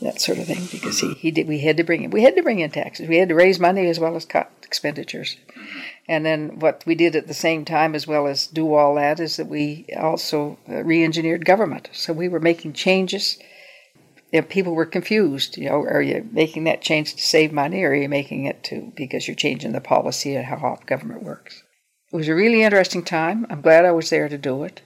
[0.00, 1.48] that sort of thing because he, he did.
[1.48, 3.08] We had to bring in we had to bring in taxes.
[3.08, 5.36] We had to raise money as well as cut expenditures.
[6.08, 9.18] And then what we did at the same time, as well as do all that,
[9.18, 11.88] is that we also re-engineered government.
[11.92, 13.38] So we were making changes.
[14.32, 15.56] You know, people were confused.
[15.56, 18.64] You know, are you making that change to save money, or are you making it
[18.64, 21.62] to because you're changing the policy and how government works?
[22.12, 23.46] It was a really interesting time.
[23.50, 24.82] I'm glad I was there to do it.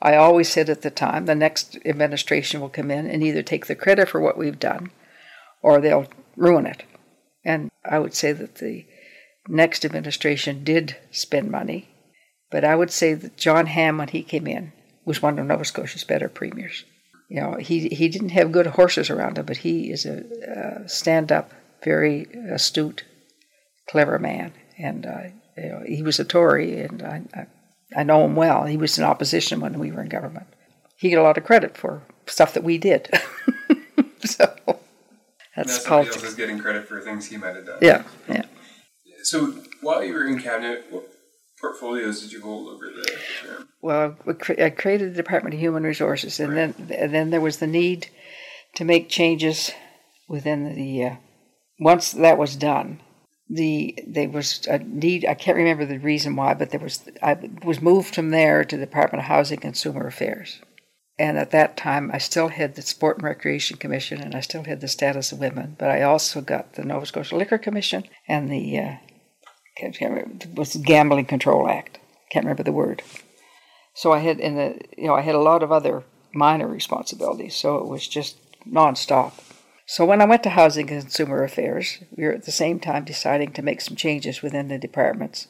[0.00, 3.66] I always said at the time, the next administration will come in and either take
[3.66, 4.90] the credit for what we've done,
[5.62, 6.84] or they'll ruin it.
[7.44, 8.86] And I would say that the
[9.48, 11.88] next administration did spend money,
[12.50, 14.72] but I would say that John Hamm, when he came in,
[15.04, 16.84] was one of Nova Scotia's better premiers.
[17.28, 20.22] You know, he he didn't have good horses around him, but he is a,
[20.84, 23.04] uh stand-up, very astute,
[23.88, 25.22] clever man, and uh,
[25.56, 27.46] you know, he was a Tory, and I, I
[27.96, 28.64] I know him well.
[28.64, 30.46] He was in opposition when we were in government.
[30.98, 33.08] He got a lot of credit for stuff that we did.
[34.24, 34.76] so Now
[35.56, 36.16] that's somebody politics.
[36.16, 37.78] else is getting credit for things he might have done.
[37.80, 38.44] Yeah, yeah.
[39.22, 41.08] So while you were in cabinet, what
[41.64, 43.58] portfolios did you hold over there?
[43.80, 44.16] well,
[44.58, 48.08] I created the Department of Human Resources, and then and then there was the need
[48.74, 49.70] to make changes
[50.28, 51.04] within the.
[51.04, 51.16] Uh,
[51.80, 53.00] once that was done,
[53.48, 55.24] the there was a need.
[55.24, 58.76] I can't remember the reason why, but there was I was moved from there to
[58.76, 60.60] the Department of Housing and Consumer Affairs,
[61.18, 64.64] and at that time I still had the Sport and Recreation Commission, and I still
[64.64, 68.50] had the Status of Women, but I also got the Nova Scotia Liquor Commission and
[68.50, 68.78] the.
[68.78, 68.96] Uh,
[69.76, 71.98] can't, remember, it was the Gambling Control Act.
[72.30, 73.02] Can't remember the word.
[73.94, 77.54] So I had in the you know I had a lot of other minor responsibilities,
[77.54, 78.36] so it was just
[78.68, 79.32] nonstop.
[79.86, 83.04] So when I went to Housing and Consumer Affairs, we were at the same time
[83.04, 85.46] deciding to make some changes within the departments,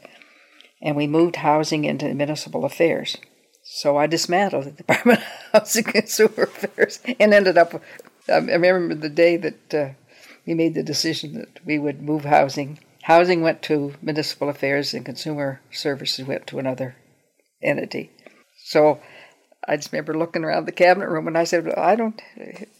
[0.82, 3.16] and we moved housing into municipal affairs.
[3.62, 7.80] So I dismantled the Department of Housing and Consumer Affairs and ended up.
[8.28, 9.88] I remember the day that uh,
[10.46, 12.78] we made the decision that we would move housing.
[13.04, 16.96] Housing went to municipal affairs, and consumer services went to another
[17.62, 18.10] entity.
[18.64, 18.98] So
[19.68, 22.20] I just remember looking around the cabinet room and I said, well, I don't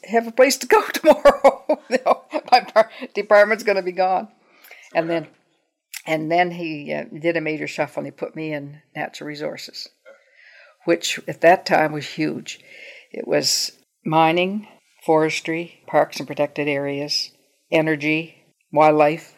[0.05, 1.83] have a place to go tomorrow.
[2.51, 4.29] my department's going to be gone.
[4.95, 5.29] And then,
[6.07, 9.89] and then he uh, did a major shuffle and he put me in natural resources,
[10.87, 12.61] which at that time was huge.
[13.13, 13.73] It was
[14.07, 14.69] mining,
[15.05, 17.31] forestry, parks and protected areas,
[17.71, 19.34] energy, wildlife.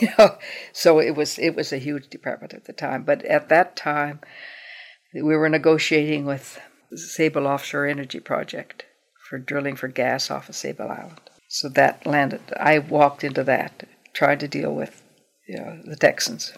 [0.00, 0.36] You know,
[0.72, 3.04] so it was it was a huge department at the time.
[3.04, 4.20] But at that time,
[5.14, 6.60] we were negotiating with
[6.94, 8.84] Sable Offshore Energy Project
[9.28, 11.20] for drilling for gas off of Sable Island.
[11.48, 12.42] So that landed.
[12.58, 15.02] I walked into that, trying to deal with
[15.50, 16.52] you know, the Texans,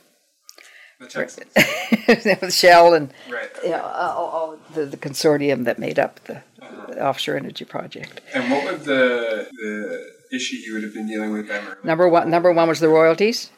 [1.01, 1.51] The Texans.
[2.43, 3.49] with Shell and right.
[3.65, 6.43] you know, all, all the, the consortium that made up the,
[6.89, 8.21] the offshore energy project.
[8.35, 11.51] And what would the the issue you would have been dealing with?
[11.85, 13.51] Number one, number one was the royalties,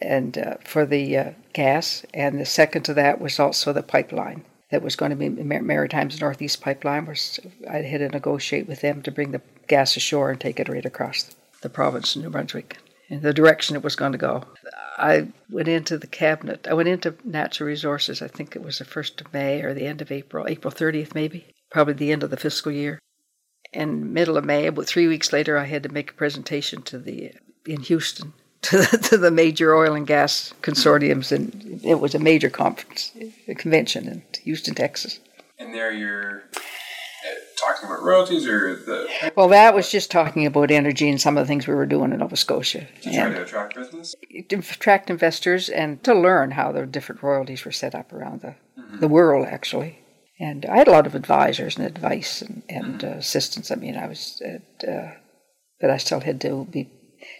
[0.00, 4.44] and uh, for the uh, gas, and the second to that was also the pipeline
[4.70, 7.06] that was going to be Mar- Maritime's Northeast Pipeline.
[7.06, 10.68] Was I had to negotiate with them to bring the gas ashore and take it
[10.68, 14.44] right across the province of New Brunswick in the direction it was going to go.
[14.98, 16.66] I went into the cabinet.
[16.68, 18.22] I went into natural resources.
[18.22, 21.14] I think it was the first of May or the end of April, April thirtieth
[21.14, 22.98] maybe, probably the end of the fiscal year
[23.72, 26.98] in middle of May, about three weeks later, I had to make a presentation to
[26.98, 27.32] the
[27.66, 28.32] in Houston
[28.62, 33.12] to the, to the major oil and gas consortiums, and it was a major conference,
[33.48, 35.18] a convention in Houston, Texas.
[35.58, 36.60] And there you're uh,
[37.56, 41.44] talking about royalties or the Well, that was just talking about energy and some of
[41.44, 44.14] the things we were doing in Nova Scotia, to try and to attract business.
[44.48, 48.54] attract investors and to learn how the different royalties were set up around the
[49.00, 50.01] the world, actually.
[50.40, 53.70] And I had a lot of advisors and advice and, and uh, assistance.
[53.70, 55.12] I mean, I was, at, uh,
[55.80, 56.90] but I still had to be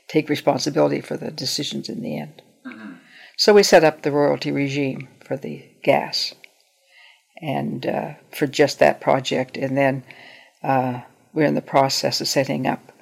[0.08, 2.42] take responsibility for the decisions in the end.
[2.66, 2.92] Mm-hmm.
[3.36, 6.34] So we set up the royalty regime for the gas,
[7.40, 10.04] and uh, for just that project, and then
[10.62, 11.00] uh,
[11.32, 12.92] we're in the process of setting up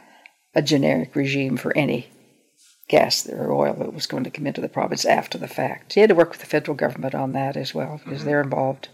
[0.55, 2.09] a generic regime for any
[2.90, 5.94] gas or oil that was going to come into the province after the fact.
[5.94, 8.29] He had to work with the federal government on that as well because mm-hmm.
[8.29, 8.88] they're involved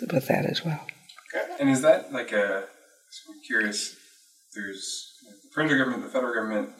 [0.00, 0.80] with, with that as well.
[1.34, 1.56] Okay.
[1.58, 2.64] And is that like a?
[3.28, 3.96] I'm curious.
[4.54, 6.70] There's the provincial government, the federal government,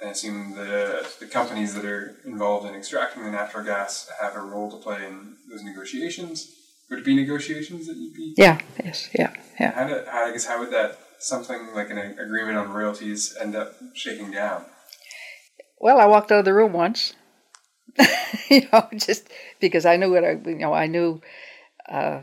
[0.00, 4.36] and I assume the the companies that are involved in extracting the natural gas have
[4.36, 6.50] a role to play in those negotiations.
[6.88, 8.34] Would it be negotiations that you'd be?
[8.36, 8.60] Yeah.
[8.84, 9.08] Yes.
[9.18, 9.32] Yeah.
[9.58, 9.72] Yeah.
[9.72, 13.56] How, do, how I guess how would that something like an agreement on royalties end
[13.56, 14.64] up shaking down?
[15.82, 17.14] Well, I walked out of the room once.
[18.48, 19.28] you know, just
[19.60, 21.20] because I knew what I, you know, I knew.
[21.88, 22.22] Uh,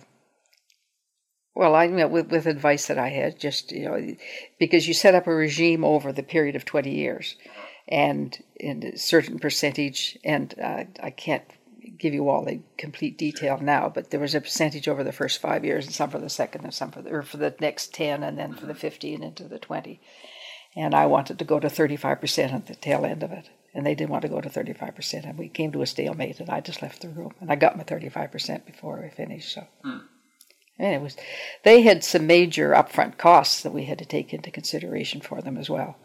[1.54, 4.16] well, I met with, with advice that I had, just you know,
[4.60, 7.36] because you set up a regime over the period of twenty years,
[7.90, 11.44] and in a certain percentage, and uh, I can't
[11.98, 15.42] give you all the complete detail now, but there was a percentage over the first
[15.42, 17.94] five years, and some for the second, and some for the, or for the next
[17.94, 20.00] ten, and then for the fifteen into the twenty.
[20.76, 23.86] And I wanted to go to thirty-five percent at the tail end of it, and
[23.86, 26.50] they didn't want to go to thirty-five percent, and we came to a stalemate, and
[26.50, 29.54] I just left the room, and I got my thirty-five percent before we finished.
[29.54, 29.68] So.
[29.84, 29.98] Hmm.
[30.82, 31.18] And it was,
[31.64, 35.58] they had some major upfront costs that we had to take into consideration for them
[35.58, 35.98] as well.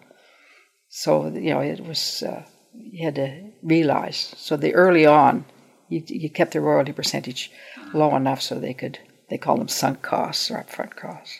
[0.89, 4.35] So you know, it was uh, you had to realize.
[4.37, 5.45] So the early on,
[5.89, 7.53] you, you kept the royalty percentage
[7.93, 8.99] low enough so they could
[9.31, 11.39] they call them sunk costs or upfront costs.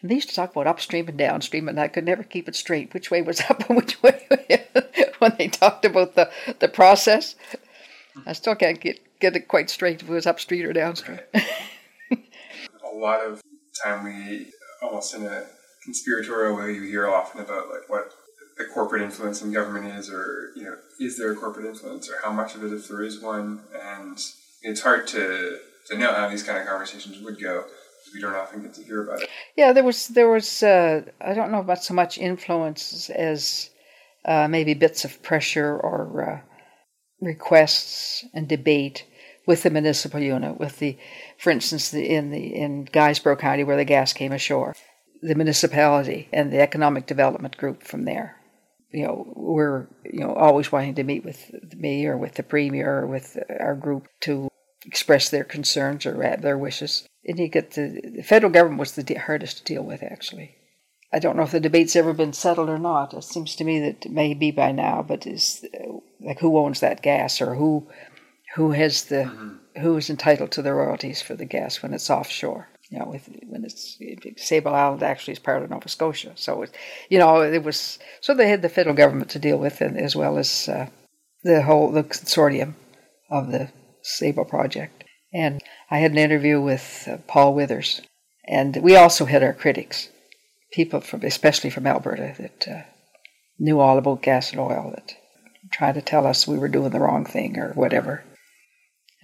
[0.00, 2.56] And they used to talk about upstream and downstream, and I could never keep it
[2.56, 4.24] straight which way was up and which way
[5.18, 7.34] when they talked about the, the process.
[8.26, 11.20] I still can't get get it quite straight if it was upstream or downstream.
[11.32, 13.42] A lot of
[13.84, 15.44] time we almost in a
[15.84, 18.12] conspiratorial way you hear often about like what
[18.56, 22.14] the corporate influence in government is, or you know, is there a corporate influence, or
[22.22, 24.18] how much of it, if there is one, and
[24.62, 27.64] it's hard to to know how these kind of conversations would go
[28.12, 29.28] we don't often get to hear about it.
[29.56, 33.70] Yeah, there was there was uh, I don't know about so much influence as
[34.24, 36.40] uh, maybe bits of pressure or uh,
[37.20, 39.04] requests and debate
[39.46, 40.98] with the municipal unit, with the,
[41.38, 44.74] for instance, the, in the in Guysborough County where the gas came ashore,
[45.22, 48.36] the municipality and the economic development group from there
[48.96, 53.00] you know, we're you know always wanting to meet with me or with the premier
[53.00, 54.48] or with our group to
[54.86, 57.06] express their concerns or their wishes.
[57.24, 60.56] And you get the, the federal government was the hardest to deal with actually.
[61.12, 63.14] I don't know if the debate's ever been settled or not.
[63.14, 65.64] It seems to me that it may be by now, but is
[66.20, 67.88] like who owns that gas or who
[68.54, 69.80] who has the mm-hmm.
[69.80, 73.28] who is entitled to the royalties for the gas when it's offshore you know, with,
[73.46, 73.98] when it's
[74.36, 76.32] Sable Island actually is part of Nova Scotia.
[76.36, 76.74] So, it,
[77.08, 80.14] you know, it was so they had the federal government to deal with, and as
[80.14, 80.86] well as uh,
[81.42, 82.74] the whole the consortium
[83.30, 83.70] of the
[84.08, 85.02] Sable project.
[85.34, 88.02] And I had an interview with uh, Paul Withers,
[88.46, 90.08] and we also had our critics,
[90.72, 92.82] people from especially from Alberta that uh,
[93.58, 95.16] knew all about gas and oil that
[95.72, 98.22] tried to tell us we were doing the wrong thing or whatever.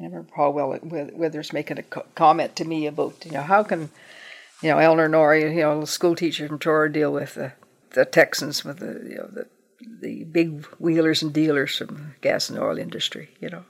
[0.01, 3.91] I remember Paul Withers making a comment to me about, you know, how can,
[4.63, 7.53] you know, Eleanor Norrie, you know, a school teacher from Truro, deal with the,
[7.93, 9.47] the Texans, with the, you know, the,
[10.01, 13.65] the big wheelers and dealers from the gas and oil industry, you know.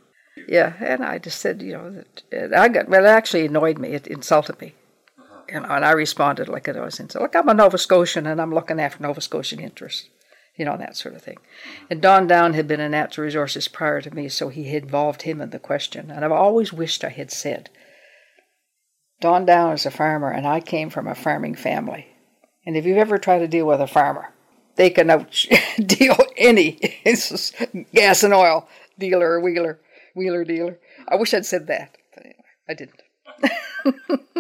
[0.49, 3.91] Yeah, and I just said, you know, that I got, well, it actually annoyed me,
[3.91, 4.75] it insulted me.
[5.19, 5.43] Uh-huh.
[5.49, 8.27] You know, and I responded like I was and said, look, I'm a Nova Scotian
[8.27, 10.09] and I'm looking after Nova Scotian interests
[10.57, 11.39] you know, that sort of thing.
[11.91, 15.23] And Don Downe had been in natural resources prior to me, so he had involved
[15.23, 16.11] him in the question.
[16.11, 17.71] And I've always wished I had said,
[19.21, 22.09] Don Downe is a farmer, and I came from a farming family.
[22.67, 24.33] And if you've ever tried to deal with a farmer,
[24.77, 25.47] they can out
[25.87, 26.73] deal any
[27.95, 29.81] gas and oil dealer or wheeler,
[30.15, 30.79] wheeler dealer.
[31.09, 33.03] I wish I'd said that, but anyway, I didn't.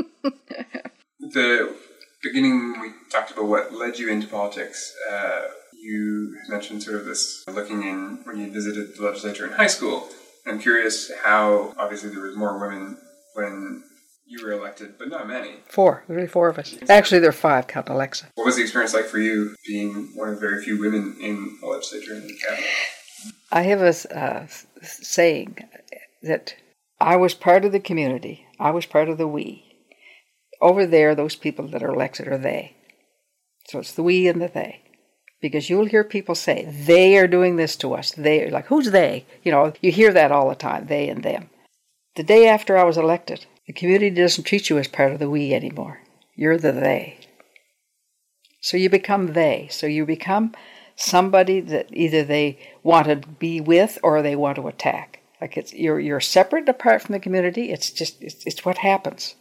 [1.20, 1.74] the
[2.22, 4.94] beginning, we talked about what led you into politics.
[5.10, 5.42] Uh,
[5.82, 10.08] you mentioned sort of this looking in when you visited the legislature in high school.
[10.46, 12.98] I'm curious how obviously there was more women
[13.34, 13.82] when
[14.26, 15.56] you were elected, but not many.
[15.66, 16.74] Four, really four of us.
[16.88, 18.28] Actually, there are five, count Alexa.
[18.34, 21.58] What was the experience like for you being one of the very few women in
[21.60, 22.64] the legislature and the cabinet?
[23.50, 24.46] I have a uh,
[24.82, 25.58] saying
[26.22, 26.54] that
[27.00, 28.46] I was part of the community.
[28.58, 29.64] I was part of the we.
[30.60, 32.76] Over there, those people that are elected are they.
[33.68, 34.82] So it's the we and the they.
[35.40, 38.12] Because you'll hear people say they are doing this to us.
[38.12, 39.26] They are like who's they?
[39.42, 41.50] You know you hear that all the time they and them.
[42.14, 45.30] The day after i was elected the community doesn't treat you as part of the
[45.30, 46.00] we anymore.
[46.34, 47.18] You're the they.
[48.60, 49.68] So you become they.
[49.70, 50.54] So you become
[50.96, 55.20] somebody that either they want to be with or they want to attack.
[55.40, 57.70] Like it's you're you're separate apart from the community.
[57.70, 59.34] It's just it's, it's what happens.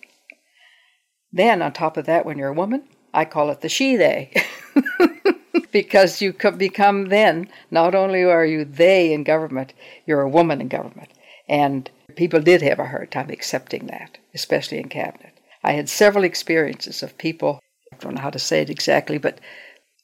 [1.32, 2.84] Then on top of that, when you're a woman,
[3.14, 4.34] I call it the she they.
[5.72, 9.74] because you become then not only are you they in government,
[10.06, 11.10] you're a woman in government.
[11.48, 15.40] And people did have a hard time accepting that, especially in cabinet.
[15.64, 17.60] I had several experiences of people,
[17.94, 19.40] I don't know how to say it exactly, but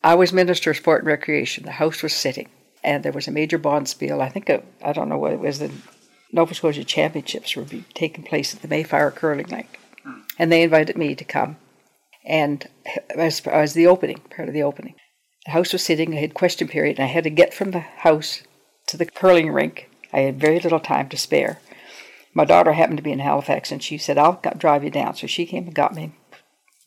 [0.07, 1.65] I was Minister of Sport and Recreation.
[1.65, 2.47] The House was sitting,
[2.81, 4.21] and there was a major bonspiel.
[4.21, 5.69] I think, uh, I don't know what it was, the
[6.31, 9.77] Nova Scotia Championships were taking place at the Mayflower Curling Rink.
[10.03, 10.21] Hmm.
[10.39, 11.57] And they invited me to come.
[12.25, 12.69] And
[13.17, 14.95] as, as the opening, part of the opening.
[15.45, 17.79] The house was sitting, I had question period, and I had to get from the
[17.79, 18.43] house
[18.85, 19.89] to the curling rink.
[20.13, 21.59] I had very little time to spare.
[22.33, 25.15] My daughter happened to be in Halifax, and she said, I'll drive you down.
[25.15, 26.13] So she came and got me,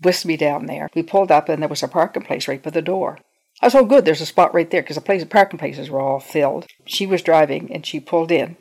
[0.01, 0.89] whisked me down there.
[0.95, 3.19] We pulled up, and there was a parking place right by the door.
[3.63, 6.21] I was, oh, good, there's a spot right there, because the parking places were all
[6.21, 6.67] filled.
[6.87, 8.57] She was driving, and she pulled in,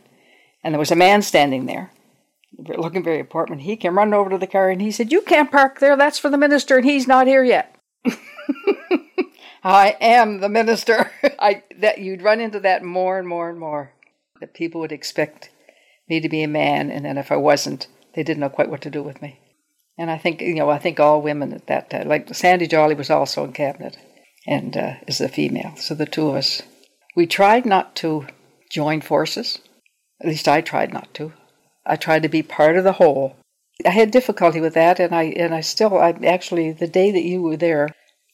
[0.63, 1.91] and there was a man standing there,
[2.57, 3.61] looking very important.
[3.61, 6.19] He came running over to the car, and he said, You can't park there, that's
[6.19, 7.75] for the minister, and he's not here yet.
[9.63, 11.11] I am the minister.
[11.39, 13.93] I that you'd run into that more and more and more.
[14.39, 15.49] That people would expect
[16.09, 18.81] me to be a man, and then if I wasn't, they didn't know quite what
[18.81, 19.39] to do with me.
[19.99, 22.95] And I think you know, I think all women at that time, like Sandy Jolly
[22.95, 23.97] was also in cabinet,
[24.47, 25.73] and uh, is a female.
[25.75, 26.61] So the two of us,
[27.17, 28.25] we tried not to
[28.71, 29.59] join forces.
[30.21, 31.33] At least I tried not to.
[31.85, 33.35] I tried to be part of the whole.
[33.85, 37.23] I had difficulty with that, and I and I still I actually the day that
[37.23, 37.89] you were there,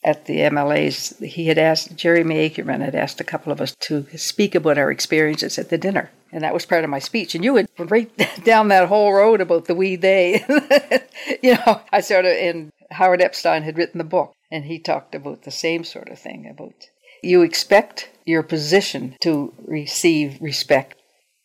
[0.06, 4.06] at the MLAs, he had asked, Jeremy Akerman had asked a couple of us to
[4.16, 6.12] speak about our experiences at the dinner.
[6.36, 7.34] And that was part of my speech.
[7.34, 8.12] And you went right
[8.44, 10.44] down that whole road about the we they.
[11.42, 15.16] you know, I sort of, and Howard Epstein had written the book, and he talked
[15.16, 16.90] about the same sort of thing about
[17.24, 20.98] you expect your position to receive respect,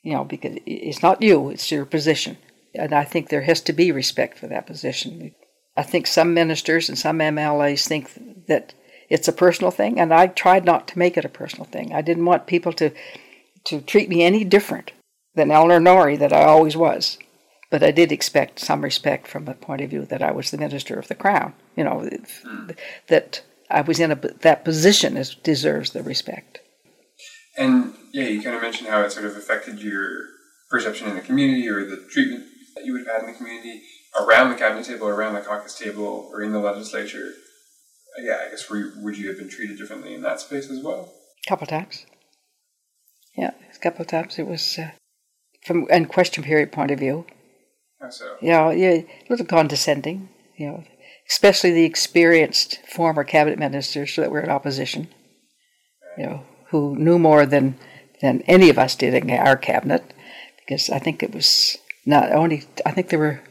[0.02, 2.36] you know, because it's not you, it's your position.
[2.74, 5.32] And I think there has to be respect for that position.
[5.76, 8.10] I think some ministers and some MLAs think
[8.48, 8.74] that
[9.08, 11.92] it's a personal thing, and I tried not to make it a personal thing.
[11.92, 12.90] I didn't want people to
[13.70, 14.92] to treat me any different
[15.34, 17.18] than Eleanor Norrie that I always was.
[17.70, 20.58] But I did expect some respect from the point of view that I was the
[20.58, 21.54] minister of the crown.
[21.76, 22.08] You know,
[23.06, 26.60] that I was in a, that position is, deserves the respect.
[27.56, 30.24] And yeah, you kind of mentioned how it sort of affected your
[30.70, 32.44] perception in the community or the treatment
[32.74, 33.82] that you would have had in the community
[34.20, 37.32] around the cabinet table, around the caucus table, or in the legislature,
[38.18, 41.12] yeah, I guess were, would you have been treated differently in that space as well?
[41.46, 42.06] Couple times.
[43.36, 44.90] Yeah, a couple of times it was uh,
[45.64, 47.26] from and question period point of view.
[48.00, 48.36] How so?
[48.40, 50.28] Yeah, yeah, a little condescending.
[50.56, 50.84] You know,
[51.28, 55.08] especially the experienced former cabinet ministers that were in opposition.
[56.18, 57.76] You know, who knew more than
[58.20, 60.12] than any of us did in our cabinet,
[60.58, 62.64] because I think it was not only.
[62.84, 63.42] I think there were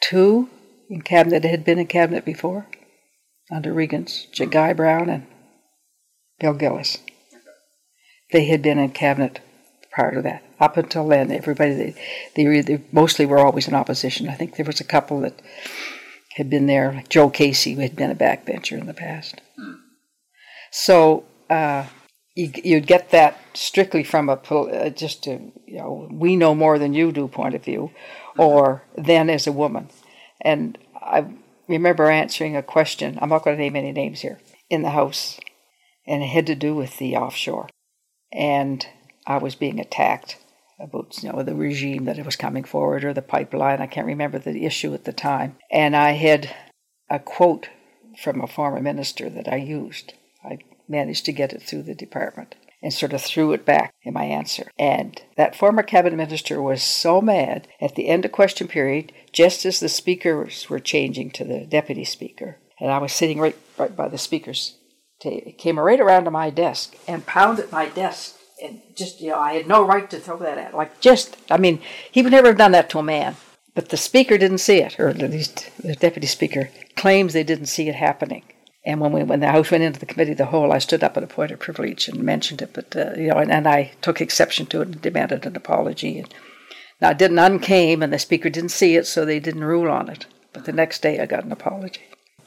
[0.00, 0.48] two
[0.88, 2.66] in cabinet that had been in cabinet before
[3.50, 5.26] under Regan's, Guy Brown and
[6.38, 6.98] Bill Gillis.
[8.32, 9.40] They had been in cabinet
[9.90, 10.44] prior to that.
[10.58, 11.94] Up until then, everybody they,
[12.36, 14.28] they, they mostly were always in opposition.
[14.28, 15.40] I think there was a couple that
[16.34, 19.40] had been there, Joe Casey, had been a backbencher in the past.
[20.70, 21.86] So uh,
[22.34, 26.78] you, you'd get that strictly from a uh, just a, you know we know more
[26.78, 27.90] than you do point of view,
[28.38, 29.88] or then as a woman.
[30.40, 31.26] And I
[31.68, 35.40] remember answering a question, I'm not going to name any names here, in the House,
[36.06, 37.68] and it had to do with the offshore.
[38.32, 38.86] And
[39.26, 40.38] I was being attacked
[40.78, 43.80] about you know the regime that was coming forward or the pipeline.
[43.80, 45.56] I can't remember the issue at the time.
[45.70, 46.54] And I had
[47.08, 47.68] a quote
[48.22, 50.14] from a former minister that I used.
[50.44, 50.58] I
[50.88, 54.24] managed to get it through the department and sort of threw it back in my
[54.24, 54.70] answer.
[54.78, 59.66] And that former cabinet minister was so mad at the end of question period, just
[59.66, 63.94] as the speakers were changing to the deputy speaker, and I was sitting right, right
[63.94, 64.76] by the speakers,
[65.20, 68.36] came right around to my desk and pounded my desk.
[68.62, 70.74] And just, you know, I had no right to throw that at.
[70.74, 73.36] Like, just, I mean, he would never have done that to a man.
[73.74, 77.66] But the speaker didn't see it, or at least the deputy speaker claims they didn't
[77.66, 78.42] see it happening.
[78.84, 81.16] And when we, when the House went into the committee the whole, I stood up
[81.16, 83.92] at a point of privilege and mentioned it, but uh, you know, and, and, I
[84.00, 86.18] took exception to it and demanded an apology.
[86.18, 86.34] And
[87.00, 90.08] now, it didn't uncame, and the speaker didn't see it, so they didn't rule on
[90.08, 90.26] it.
[90.52, 92.02] But the next day, I got an apology.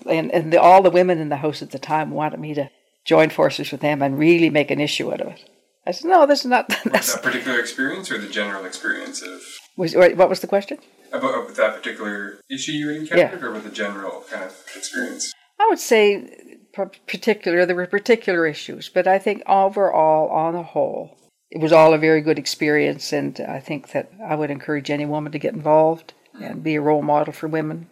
[0.08, 2.70] And and the, all the women in the House at the time wanted me to
[3.06, 5.50] join forces with them and really make an issue out of it.
[5.86, 6.70] I said, no, this is not.
[6.86, 9.42] Was that particular experience or the general experience of?
[9.76, 10.78] Was what was the question?
[11.12, 13.48] About, about that particular issue you encountered, yeah.
[13.48, 15.34] or with the general kind of experience?
[15.60, 21.18] I would say particular, there were particular issues, but I think overall, on the whole,
[21.52, 25.06] it was all a very good experience, and I think that I would encourage any
[25.06, 27.90] woman to get involved and be a role model for women.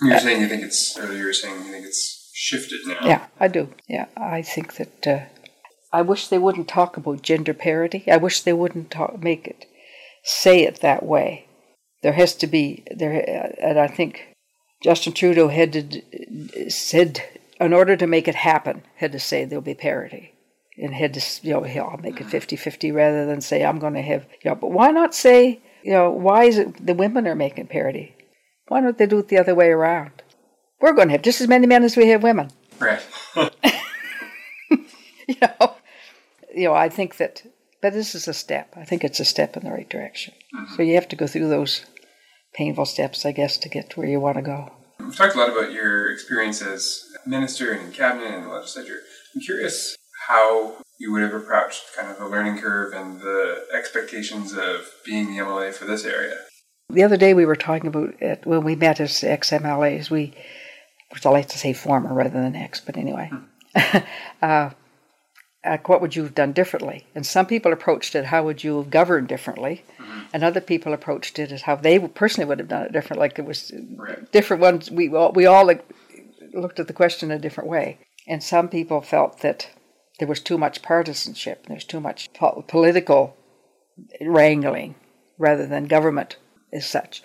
[0.00, 2.98] You're saying you think it's, earlier you were saying you think it's shifted now.
[3.04, 3.68] Yeah, I do.
[3.88, 5.20] Yeah, I think that uh,
[5.92, 8.04] I wish they wouldn't talk about gender parity.
[8.10, 9.66] I wish they wouldn't talk, make it,
[10.24, 11.46] say it that way.
[12.02, 14.34] There has to be there, and I think
[14.82, 17.22] Justin Trudeau had to said
[17.60, 20.32] in order to make it happen had to say there'll be parity
[20.76, 24.02] and had to you know I'll make it 50-50 rather than say I'm going to
[24.02, 24.56] have you know.
[24.56, 28.16] But why not say you know why is it the women are making parity?
[28.68, 30.22] Why don't they do it the other way around?
[30.80, 32.50] We're going to have just as many men as we have women.
[32.78, 33.00] Right.
[33.36, 33.50] you
[35.40, 35.74] know,
[36.54, 36.74] you know.
[36.74, 37.42] I think that,
[37.80, 38.74] but this is a step.
[38.76, 40.34] I think it's a step in the right direction.
[40.54, 40.74] Mm-hmm.
[40.74, 41.84] So you have to go through those
[42.54, 44.72] painful steps, I guess, to get to where you want to go.
[44.98, 49.00] We've talked a lot about your experience as minister and in cabinet and the legislature.
[49.34, 49.96] I'm curious
[50.28, 55.26] how you would have approached kind of the learning curve and the expectations of being
[55.26, 56.36] the MLA for this area.
[56.92, 60.10] The other day we were talking about it when we met as ex-MLAs.
[60.10, 60.34] We,
[61.12, 63.30] which I like to say former rather than ex, but anyway.
[63.74, 63.98] Hmm.
[64.42, 64.70] uh,
[65.64, 67.06] uh, what would you have done differently?
[67.14, 69.84] And some people approached it, how would you have governed differently?
[69.98, 70.20] Mm-hmm.
[70.32, 73.20] And other people approached it as how they personally would have done it different.
[73.20, 74.30] Like it was right.
[74.32, 74.90] different ones.
[74.90, 75.84] We all, we all like,
[76.52, 78.00] looked at the question in a different way.
[78.26, 79.70] And some people felt that
[80.18, 83.36] there was too much partisanship, there's too much po- political
[84.20, 84.96] wrangling
[85.38, 86.36] rather than government
[86.72, 87.22] as such.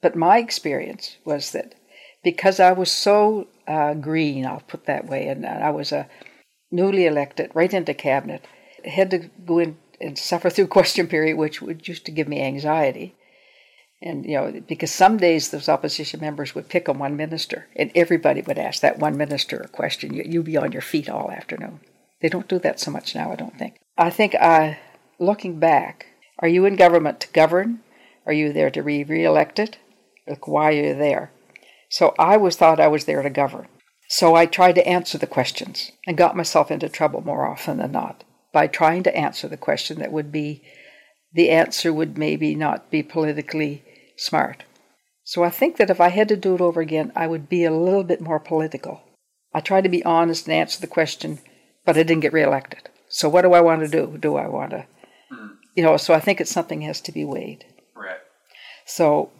[0.00, 1.74] But my experience was that
[2.22, 6.08] because I was so uh, green, I'll put that way, and I was a
[6.70, 8.44] newly elected, right into cabinet,
[8.84, 12.42] had to go in and suffer through question period, which would used to give me
[12.42, 13.14] anxiety.
[14.00, 17.90] And you know, because some days those opposition members would pick on one minister, and
[17.94, 20.14] everybody would ask that one minister a question.
[20.14, 21.80] You, would be on your feet all afternoon.
[22.20, 23.76] They don't do that so much now, I don't think.
[23.96, 24.74] I think, uh,
[25.18, 26.06] looking back,
[26.38, 27.80] are you in government to govern?
[28.28, 29.78] Are you there to be re-elected?
[30.26, 31.32] Like, why are you there?
[31.88, 33.68] So I was thought I was there to govern.
[34.08, 37.92] So I tried to answer the questions and got myself into trouble more often than
[37.92, 40.62] not by trying to answer the question that would be
[41.32, 43.82] the answer would maybe not be politically
[44.18, 44.64] smart.
[45.24, 47.64] So I think that if I had to do it over again, I would be
[47.64, 49.02] a little bit more political.
[49.54, 51.38] I tried to be honest and answer the question,
[51.86, 52.90] but I didn't get reelected.
[53.08, 54.18] So what do I want to do?
[54.18, 54.86] Do I want to,
[55.32, 55.50] mm.
[55.74, 55.96] you know?
[55.96, 57.64] So I think it's something has to be weighed.
[58.88, 59.30] So,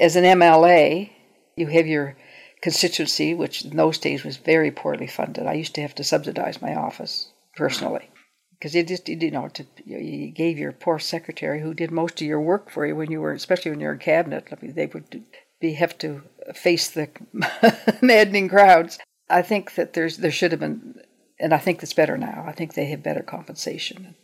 [0.00, 1.10] as an MLA,
[1.56, 2.16] you have your
[2.62, 5.46] constituency, which in those days was very poorly funded.
[5.46, 8.08] I used to have to subsidize my office personally
[8.52, 12.26] because you just you know to, you gave your poor secretary who did most of
[12.26, 14.48] your work for you when you were especially when you were in cabinet.
[14.50, 15.22] I mean, they would
[15.60, 16.22] be have to
[16.54, 17.10] face the
[18.00, 18.98] maddening crowds.
[19.28, 20.94] I think that there's there should have been,
[21.38, 22.44] and I think it's better now.
[22.46, 24.16] I think they have better compensation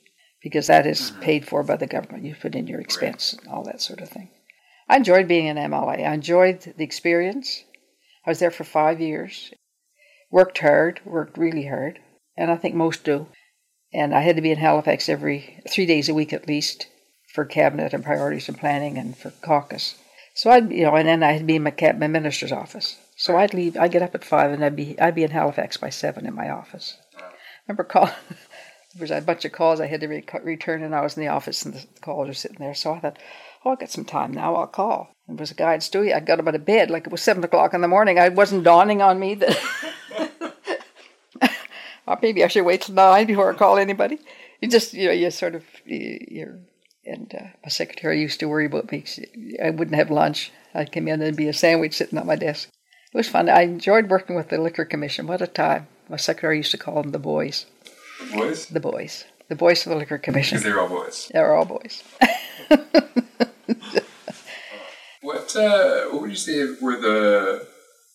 [0.43, 1.21] because that is mm-hmm.
[1.21, 2.25] paid for by the government.
[2.25, 4.31] You put in your expense and all that sort of thing.
[4.89, 6.07] I enjoyed being in MLA.
[6.07, 7.65] I enjoyed the experience.
[8.27, 9.53] I was there for five years.
[10.31, 12.01] Worked hard, worked really hard,
[12.37, 13.27] and I think most do.
[13.93, 16.89] And I had to be in Halifax every three days a week at least
[17.33, 19.97] for cabinet and priorities and planning and for caucus.
[20.35, 22.99] So I'd, you know, and then I'd be in my, cab, my minister's office.
[23.17, 23.77] So I'd leave.
[23.77, 26.35] I'd get up at five, and I'd be I'd be in Halifax by seven in
[26.35, 26.99] my office.
[27.17, 27.23] I
[27.69, 28.07] remember call.
[28.95, 31.23] there was a bunch of calls I had to re- return, and I was in
[31.23, 32.75] the office, and the calls were sitting there.
[32.75, 33.19] So I thought,
[33.65, 34.55] oh, I got some time now.
[34.57, 35.11] I'll call.
[35.27, 36.15] There was a guy in Stewiacke.
[36.15, 38.19] I got up out of bed like it was seven o'clock in the morning.
[38.19, 39.59] I wasn't dawning on me that
[42.07, 44.19] or maybe I should wait till nine before I call anybody.
[44.61, 46.59] You just you know you sort of you're
[47.07, 49.05] and uh, my secretary used to worry about me.
[49.63, 50.53] I wouldn't have lunch.
[50.75, 52.69] I'd come in and there'd be a sandwich sitting on my desk.
[53.13, 53.49] It was fun.
[53.49, 55.27] I enjoyed working with the liquor commission.
[55.27, 55.87] What a time!
[56.09, 57.67] My secretary used to call them the boys.
[58.21, 58.67] The boys.
[58.67, 59.25] The boys.
[59.49, 60.59] The boys of the liquor commission.
[60.59, 61.31] Because they're all boys.
[61.33, 62.03] They're all boys.
[65.25, 67.67] What uh, what would you say were the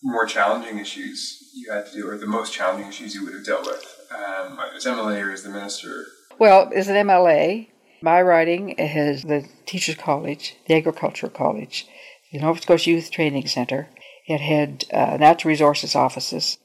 [0.03, 3.43] more challenging issues you had to do, or the most challenging issues you would have
[3.43, 6.05] dealt with um, as MLA or as the minister?
[6.37, 7.69] Well, as an MLA,
[8.03, 11.87] my riding has the Teachers College, the Agricultural College,
[12.31, 13.89] the Nova Scotia Youth Training Center.
[14.27, 16.59] It had uh, natural resources offices.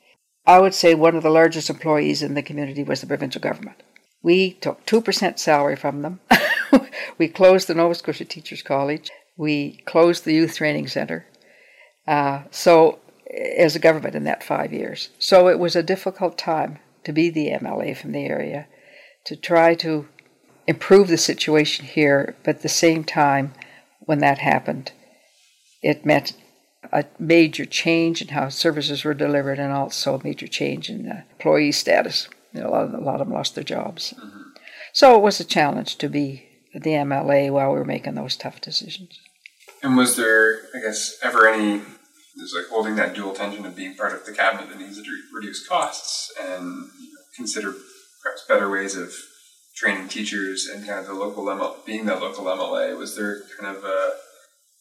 [0.47, 3.83] I would say one of the largest employees in the community was the provincial government.
[4.23, 6.21] We took 2% salary from them.
[7.19, 11.27] we closed the Nova Scotia Teachers College we closed the youth training center.
[12.07, 12.99] Uh, so,
[13.59, 15.09] as a government in that five years.
[15.19, 18.67] So it was a difficult time to be the MLA from the area,
[19.25, 20.07] to try to
[20.67, 23.55] improve the situation here, but at the same time,
[24.01, 24.93] when that happened,
[25.83, 26.35] it meant
[26.93, 31.23] a major change in how services were delivered and also a major change in uh,
[31.33, 32.29] employee status.
[32.53, 34.15] You know, a, lot of, a lot of them lost their jobs.
[34.17, 34.43] Mm-hmm.
[34.93, 38.61] So it was a challenge to be the MLA while we were making those tough
[38.61, 39.19] decisions.
[39.83, 41.83] And was there, I guess, ever any
[42.37, 45.23] there's like holding that dual tension of being part of the cabinet that needs to
[45.33, 47.73] reduce costs and you know, consider
[48.23, 49.13] perhaps better ways of
[49.77, 52.97] training teachers and kind of the local ML, being that local MLA.
[52.97, 54.13] Was there kind of a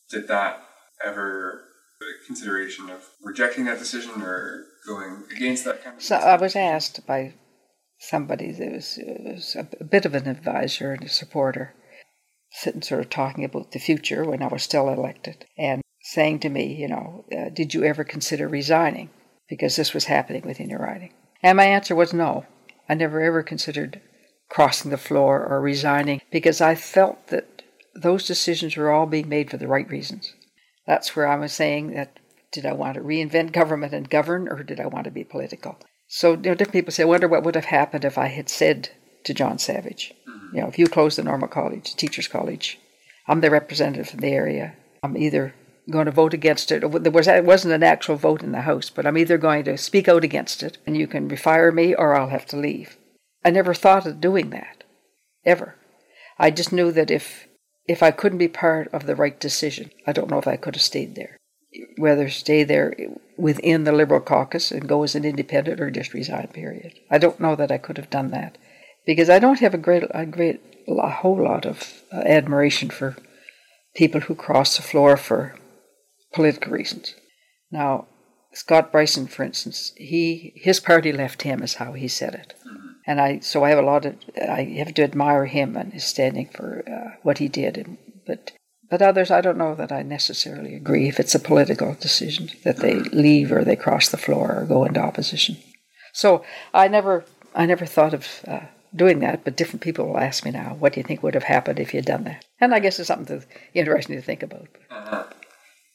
[0.10, 0.64] did that
[1.04, 1.64] ever
[2.02, 6.04] a consideration of rejecting that decision or going against that kind of?
[6.04, 7.34] So I was asked by
[8.00, 11.74] somebody that was, was a bit of an advisor and a supporter,
[12.54, 16.50] sitting sort of talking about the future when I was still elected, and saying to
[16.50, 19.10] me, you know, uh, did you ever consider resigning
[19.50, 21.14] because this was happening within your riding?
[21.42, 22.46] And my answer was no.
[22.88, 24.02] I never ever considered
[24.50, 27.64] crossing the floor or resigning because I felt that
[27.96, 30.34] those decisions were all being made for the right reasons.
[30.86, 32.20] That's where I was saying that
[32.52, 35.80] did I want to reinvent government and govern or did I want to be political?
[36.08, 38.50] So you know, different people say, I wonder what would have happened if I had
[38.50, 38.90] said
[39.24, 40.14] to John Savage.
[40.54, 42.80] You know, if you close the normal college, the teachers college,
[43.28, 44.76] I'm the representative from the area.
[45.02, 45.56] I'm either
[45.90, 46.82] going to vote against it.
[46.82, 49.78] There was it wasn't an actual vote in the House, but I'm either going to
[49.78, 52.98] speak out against it, and you can refire me, or I'll have to leave.
[53.44, 54.84] I never thought of doing that,
[55.44, 55.76] ever.
[56.38, 57.48] I just knew that if
[57.86, 60.76] if I couldn't be part of the right decision, I don't know if I could
[60.76, 61.38] have stayed there.
[61.98, 62.96] Whether stay there
[63.38, 66.48] within the Liberal caucus and go as an independent or just resign.
[66.54, 66.94] Period.
[67.10, 68.58] I don't know that I could have done that
[69.06, 73.16] because I don't have a great a great a whole lot of uh, admiration for
[73.96, 75.56] people who cross the floor for
[76.34, 77.16] political reasons.
[77.72, 78.08] Now,
[78.54, 82.88] Scott Brison, for instance, he his party left him, is how he said it, mm-hmm.
[83.08, 86.06] and I so I have a lot of I have to admire him and his
[86.06, 87.98] standing for uh, what he did, and,
[88.28, 88.52] but
[88.90, 92.78] but others I don't know that I necessarily agree if it's a political decision that
[92.78, 93.18] they mm-hmm.
[93.18, 95.58] leave or they cross the floor or go into opposition.
[96.14, 96.44] So
[96.74, 97.26] I never
[97.56, 98.66] I never thought of uh,
[98.96, 101.44] doing that, but different people will ask me now, what do you think would have
[101.44, 102.46] happened if you'd done that?
[102.60, 104.68] And I guess it's something to, interesting to think about.
[104.92, 105.24] Uh-huh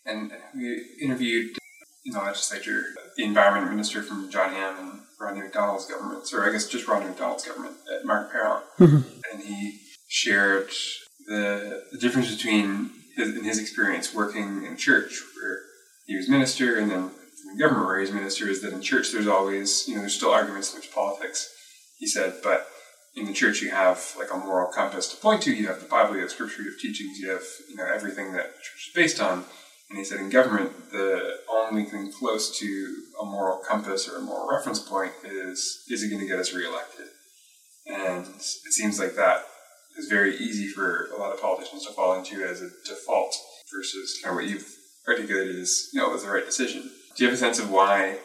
[0.08, 1.56] and we interviewed
[2.04, 2.84] in the legislature
[3.16, 7.08] the environment minister from John Hamm and Rodney MacDonald's government, or I guess just Rodney
[7.08, 9.20] MacDonald's government at Mark Parent, mm-hmm.
[9.32, 10.70] and he shared
[11.26, 15.60] the, the difference between his, in his experience working in church where
[16.06, 17.10] he was minister and then
[17.50, 20.30] in government where he's minister is that in church there's always you know there's still
[20.30, 21.52] arguments there's politics
[21.98, 22.66] he said but
[23.16, 25.86] in the church you have like a moral compass to point to you have the
[25.86, 28.94] bible you have scripture you have teachings you have you know everything that church is
[28.94, 29.44] based on
[29.88, 34.20] and he said in government, the only thing close to a moral compass or a
[34.20, 37.06] moral reference point is is it going to get us reelected?
[37.86, 38.42] And it
[38.72, 39.46] seems like that
[39.96, 43.34] is very easy for a lot of politicians to fall into as a default
[43.74, 44.70] versus kind of what you've
[45.08, 46.82] articulated as, you know, was the right decision.
[47.16, 48.18] Do you have a sense of why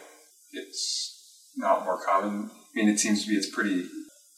[0.52, 2.50] it's not more common?
[2.50, 3.88] I mean, it seems to be it's pretty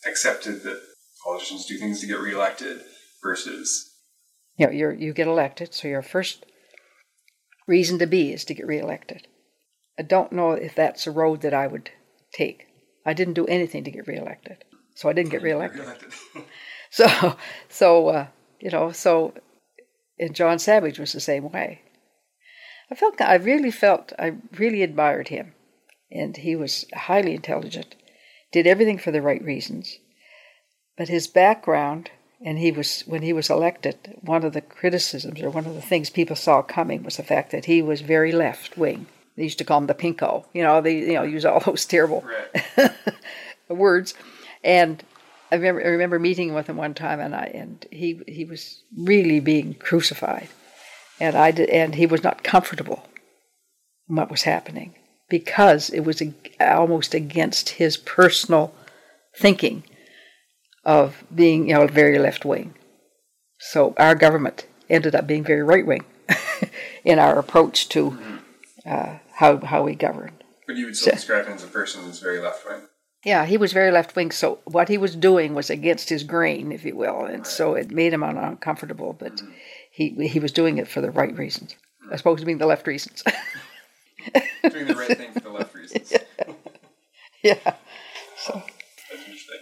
[0.05, 0.81] accepted that
[1.25, 2.81] politicians do things to get reelected
[3.23, 3.93] versus.
[4.57, 6.47] You know, you you get elected, so your first
[7.67, 9.27] reason to be is to get reelected.
[9.99, 11.91] I don't know if that's a road that I would
[12.33, 12.67] take.
[13.05, 15.85] I didn't do anything to get reelected, so I didn't get reelected.
[16.91, 17.37] so,
[17.69, 18.27] so uh,
[18.61, 19.35] you know, so
[20.19, 21.83] and John Savage was the same way.
[22.91, 25.55] I felt I really felt I really admired him,
[26.11, 27.97] and he was highly intelligent,
[28.57, 29.99] did everything for the right reasons,
[30.97, 32.11] but his background
[32.43, 35.83] and he was when he was elected one of the criticisms or one of the
[35.83, 39.59] things people saw coming was the fact that he was very left wing they used
[39.59, 40.47] to call him the pinko.
[40.55, 42.25] You know they you know use all those terrible
[42.79, 42.93] right.
[43.69, 44.15] words.
[44.65, 45.05] And
[45.53, 48.81] I remember, I remember meeting with him one time and I and he he was
[48.97, 50.49] really being crucified.
[51.21, 53.07] And I did, and he was not comfortable
[54.09, 54.95] in what was happening
[55.29, 56.23] because it was
[56.61, 58.75] almost against his personal
[59.37, 59.85] thinking
[60.85, 62.75] of being, you know, very left wing.
[63.59, 66.05] So our government ended up being very right wing
[67.05, 68.37] in our approach to mm-hmm.
[68.87, 70.33] uh, how how we govern.
[70.67, 72.83] But you would still so, describe him as a person who's very left wing.
[73.25, 74.31] Yeah, he was very left wing.
[74.31, 77.47] So what he was doing was against his grain, if you will, and right.
[77.47, 79.13] so it made him uncomfortable.
[79.13, 79.53] But mm-hmm.
[79.91, 82.13] he he was doing it for the right reasons, mm-hmm.
[82.13, 83.25] as opposed to being the left reasons.
[84.71, 86.13] doing the right thing for the left reasons.
[87.43, 87.59] yeah.
[87.65, 87.75] yeah.
[88.37, 88.63] So
[89.11, 89.59] That's interesting.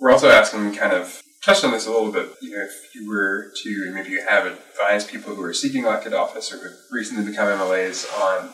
[0.00, 2.28] we're also asking kind of touched on this a little bit.
[2.42, 6.12] You know, if you were to maybe you have advised people who are seeking elected
[6.12, 8.50] office or who've recently become MLAs on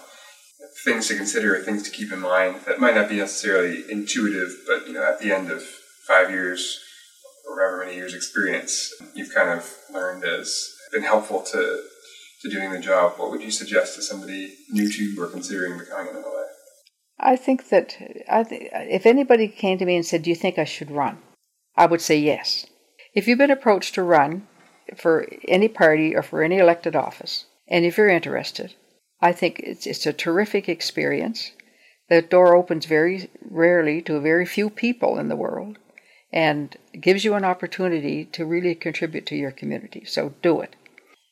[0.85, 4.87] things to consider, things to keep in mind that might not be necessarily intuitive, but
[4.87, 5.63] you know, at the end of
[6.07, 6.81] five years
[7.49, 11.83] or however many years experience, you've kind of learned as been helpful to
[12.43, 16.15] to doing the job, what would you suggest to somebody new to or considering becoming
[16.15, 16.45] an MLA?
[17.19, 17.97] I think that
[18.29, 21.19] I th- if anybody came to me and said, "Do you think I should run?"
[21.77, 22.67] I would say yes.
[23.15, 24.49] If you've been approached to run
[24.97, 28.75] for any party or for any elected office, and if you're interested,
[29.21, 31.53] I think it's, it's a terrific experience.
[32.09, 35.79] That door opens very rarely to very few people in the world
[36.33, 40.05] and gives you an opportunity to really contribute to your community.
[40.05, 40.75] So do it.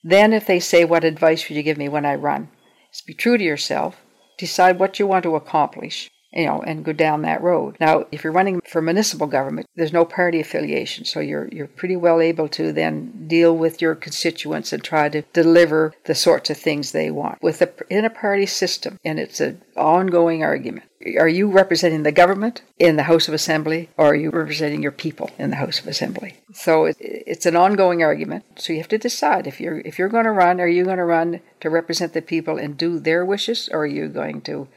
[0.02, 2.48] Then, if they say, What advice would you give me when I run?
[2.92, 4.00] Is be true to yourself,
[4.38, 7.76] decide what you want to accomplish, you know, and go down that road.
[7.80, 11.96] Now, if you're running for municipal government, there's no party affiliation, so you're you're pretty
[11.96, 16.56] well able to then deal with your constituents and try to deliver the sorts of
[16.56, 17.42] things they want.
[17.42, 20.86] With a in a party system, and it's an ongoing argument.
[21.18, 24.92] Are you representing the government in the House of Assembly, or are you representing your
[24.92, 26.36] people in the House of Assembly?
[26.52, 28.44] So it, it's an ongoing argument.
[28.56, 30.98] So you have to decide if you're if you're going to run, are you going
[30.98, 34.68] to run to represent the people and do their wishes, or are you going to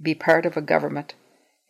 [0.00, 1.14] be part of a government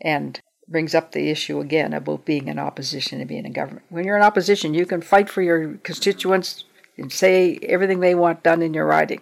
[0.01, 3.87] and brings up the issue again about being in opposition and being in government.
[3.89, 6.65] When you're in opposition, you can fight for your constituents
[6.97, 9.21] and say everything they want done in your riding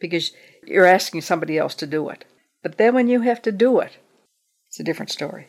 [0.00, 0.32] because
[0.64, 2.24] you're asking somebody else to do it.
[2.62, 3.98] But then when you have to do it,
[4.68, 5.48] it's a different story.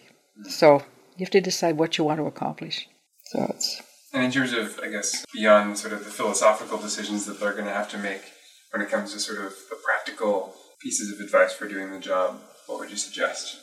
[0.49, 0.83] So
[1.17, 2.87] you have to decide what you want to accomplish.
[3.25, 3.81] So it's.
[4.13, 7.65] And in terms of, I guess, beyond sort of the philosophical decisions that they're going
[7.65, 8.21] to have to make
[8.71, 12.41] when it comes to sort of the practical pieces of advice for doing the job,
[12.71, 13.59] what would you suggest?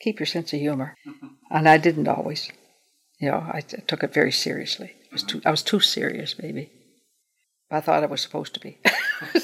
[0.00, 0.96] Keep your sense of humor.
[1.06, 1.26] Mm-hmm.
[1.50, 2.50] and I didn't always.
[3.18, 4.92] You know, I, t- took it very seriously.
[5.10, 6.70] I was, too, I was too serious, maybe.
[7.70, 8.78] I thought I was supposed to be.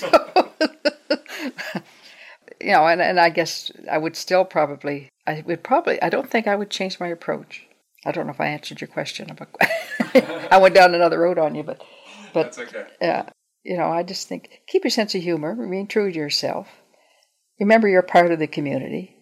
[2.60, 6.28] you know, and, and I guess I would still probably, I would probably, I don't
[6.28, 7.66] think I would change my approach.
[8.04, 9.30] I don't know if I answered your question.
[9.30, 9.48] About,
[10.50, 11.82] I went down another road on you, but,
[12.32, 12.84] but That's okay.
[13.00, 13.28] yeah,
[13.64, 16.68] you know, I just think keep your sense of humor, remain true to yourself.
[17.60, 19.16] Remember, you're part of the community.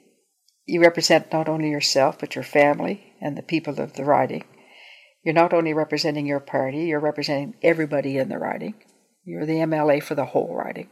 [0.67, 4.45] You represent not only yourself, but your family and the people of the riding.
[5.25, 8.75] You're not only representing your party, you're representing everybody in the riding.
[9.25, 10.89] You're the MLA for the whole riding.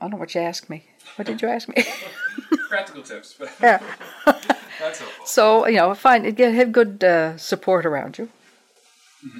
[0.00, 0.84] I don't know what you asked me.
[1.16, 1.84] What did you ask me?
[2.68, 3.80] Practical tips, yeah.
[4.26, 5.26] that's helpful.
[5.26, 8.28] So you know, find have good uh, support around you.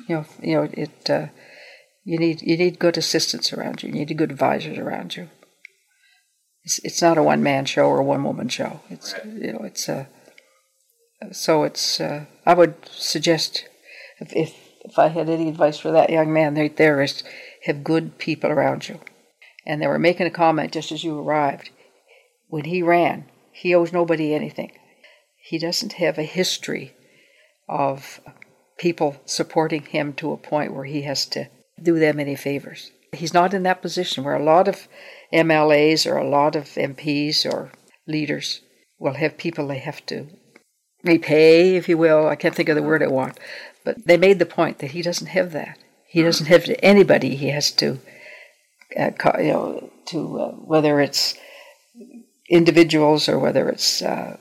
[0.08, 1.10] You know, you know it.
[1.10, 1.26] Uh,
[2.04, 3.88] you need you need good assistance around you.
[3.88, 5.28] You need good advisors around you.
[6.64, 8.80] It's it's not a one man show or a one woman show.
[8.90, 9.24] It's Right.
[9.26, 10.08] you know it's a.
[11.32, 13.68] So it's uh, I would suggest
[14.20, 14.54] if, if
[14.84, 17.22] if I had any advice for that young man right there is
[17.64, 18.98] have good people around you.
[19.64, 21.70] And they were making a comment just as you arrived.
[22.48, 24.72] When he ran, he owes nobody anything.
[25.40, 26.94] He doesn't have a history
[27.68, 28.20] of
[28.76, 31.48] people supporting him to a point where he has to
[31.80, 32.90] do them any favors.
[33.12, 34.88] He's not in that position where a lot of
[35.32, 37.72] MLAs or a lot of MPs or
[38.06, 38.60] leaders
[38.98, 40.26] will have people they have to
[41.02, 42.28] repay, if you will.
[42.28, 43.38] I can't think of the word I want.
[43.84, 45.78] But they made the point that he doesn't have that.
[46.06, 47.98] He doesn't have to anybody he has to,
[48.98, 51.34] uh, you know, to uh, whether it's
[52.48, 54.36] individuals or whether it's uh,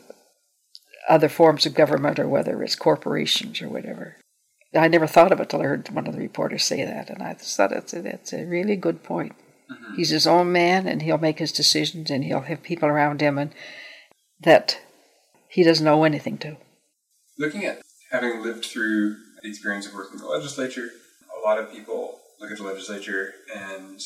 [1.07, 4.17] other forms of government or whether it's corporations or whatever.
[4.75, 7.21] I never thought of it till I heard one of the reporters say that, and
[7.21, 9.33] I thought it's a, it's a really good point.
[9.71, 9.95] Mm-hmm.
[9.95, 13.37] He's his own man, and he'll make his decisions, and he'll have people around him,
[13.37, 13.53] and
[14.41, 14.79] that
[15.47, 16.57] he doesn't owe anything to.
[17.37, 20.89] Looking at having lived through the experience of working in the legislature,
[21.37, 23.99] a lot of people look at the legislature and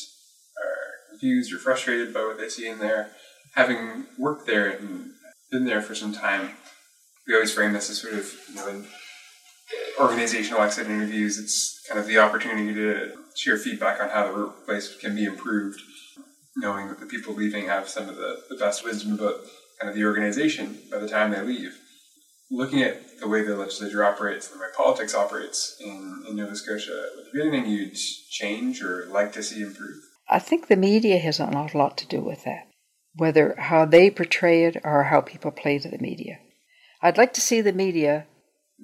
[0.62, 3.10] are confused or frustrated by what they see in there.
[3.54, 5.12] Having worked there and
[5.50, 6.50] been there for some time,
[7.26, 8.84] we always frame this as sort of, you know,
[10.00, 14.96] organizational exit interviews, it's kind of the opportunity to share feedback on how the workplace
[14.96, 15.80] can be improved,
[16.56, 19.36] knowing that the people leaving have some of the, the best wisdom about
[19.80, 21.78] kind of the organization by the time they leave
[22.50, 26.54] looking at the way the legislature operates, and the way politics operates in, in Nova
[26.54, 27.96] Scotia, would there be anything you'd
[28.30, 30.02] change or like to see improve?
[30.28, 32.68] I think the media has an awful lot to do with that,
[33.14, 36.38] whether how they portray it or how people play to the media.
[37.02, 38.26] I'd like to see the media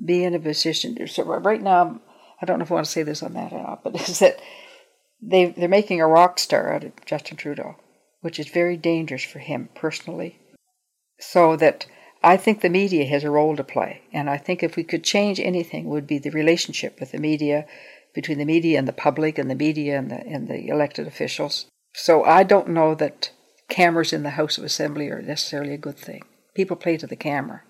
[0.05, 0.95] be in a position.
[0.97, 2.01] to So right now,
[2.40, 4.18] I don't know if I want to say this on that or not, but is
[4.18, 4.40] that
[5.20, 7.76] they they're making a rock star out of Justin Trudeau,
[8.20, 10.38] which is very dangerous for him personally.
[11.20, 11.86] So that
[12.22, 15.05] I think the media has a role to play, and I think if we could
[15.05, 17.66] change anything, would be the relationship with the media,
[18.14, 21.66] between the media and the public, and the media and the and the elected officials.
[21.95, 23.30] So I don't know that
[23.68, 26.22] cameras in the House of Assembly are necessarily a good thing.
[26.55, 27.62] People play to the camera.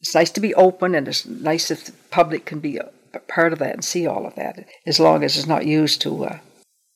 [0.00, 2.90] It's nice to be open, and it's nice if the public can be a
[3.28, 6.24] part of that and see all of that, as long as it's not used to
[6.24, 6.38] uh,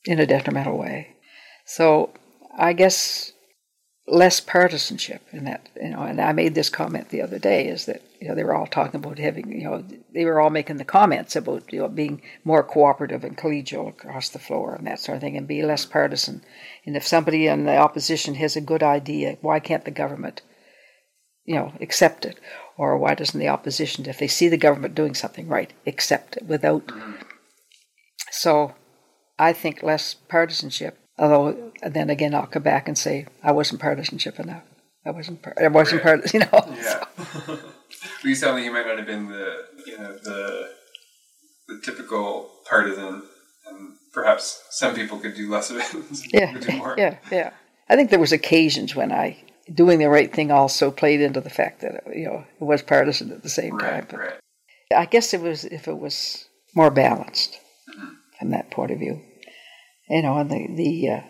[0.05, 1.17] in a detrimental way.
[1.67, 2.11] So
[2.57, 3.33] I guess
[4.07, 7.87] less partisanship in that, you know, and I made this comment the other day is
[7.87, 9.83] that, you know, they were all talking about having, you know,
[10.13, 14.29] they were all making the comments about, you know, being more cooperative and collegial across
[14.29, 16.43] the floor and that sort of thing and be less partisan.
[16.85, 20.43] And if somebody in the opposition has a good idea, why can't the government,
[21.45, 22.39] you know, accept it?
[22.77, 26.47] Or why doesn't the opposition, if they see the government doing something right, accept it
[26.47, 26.91] without?
[28.31, 28.75] So
[29.39, 34.41] I think less partisanship Although then again, I'll come back and say I wasn't partisanship
[34.41, 34.63] enough.
[35.07, 35.43] I wasn't.
[35.43, 36.21] Par- I wasn't right.
[36.21, 36.35] part.
[36.35, 36.75] You know.
[36.77, 37.05] Yeah.
[37.47, 37.59] So.
[38.25, 40.71] you sound like you might not have been the you know the
[41.69, 43.23] the typical partisan,
[43.69, 46.33] and perhaps some people could do less of it.
[46.33, 46.95] yeah.
[46.97, 47.17] Yeah.
[47.31, 47.51] Yeah.
[47.89, 51.51] I think there was occasions when I doing the right thing also played into the
[51.51, 54.07] fact that you know it was partisan at the same right, time.
[54.11, 54.41] But right.
[54.95, 57.59] I guess it was if it was more balanced
[57.91, 58.15] mm-hmm.
[58.39, 59.21] from that point of view
[60.09, 61.21] you know, and the the uh,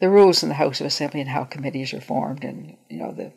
[0.00, 3.12] the rules in the House of Assembly and how committees are formed, and you know
[3.12, 3.32] the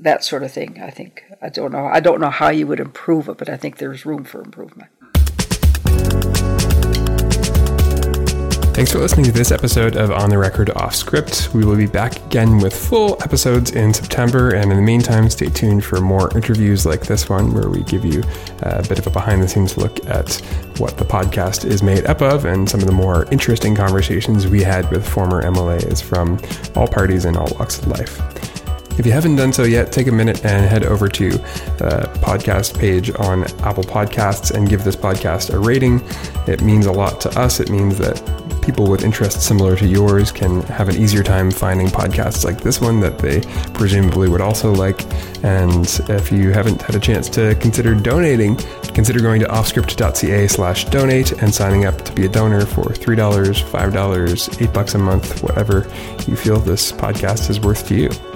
[0.00, 0.80] that sort of thing.
[0.82, 1.86] I think I don't know.
[1.86, 4.90] I don't know how you would improve it, but I think there's room for improvement.
[8.74, 11.54] Thanks for listening to this episode of On the Record Off Script.
[11.54, 15.46] We will be back again with full episodes in September, and in the meantime, stay
[15.46, 18.24] tuned for more interviews like this one, where we give you
[18.64, 20.34] uh, a bit of a behind the scenes look at
[20.78, 24.60] what the podcast is made up of and some of the more interesting conversations we
[24.60, 26.36] had with former MLAs from
[26.74, 28.20] all parties and all walks of life.
[28.98, 32.78] If you haven't done so yet, take a minute and head over to the podcast
[32.78, 36.00] page on Apple Podcasts and give this podcast a rating.
[36.48, 37.58] It means a lot to us.
[37.58, 41.88] It means that people with interests similar to yours can have an easier time finding
[41.88, 43.40] podcasts like this one that they
[43.72, 45.04] presumably would also like.
[45.44, 48.56] And if you haven't had a chance to consider donating,
[48.94, 53.16] consider going to offscript.ca slash donate and signing up to be a donor for $3,
[53.16, 55.86] $5, 8 bucks a month, whatever
[56.26, 58.33] you feel this podcast is worth to you.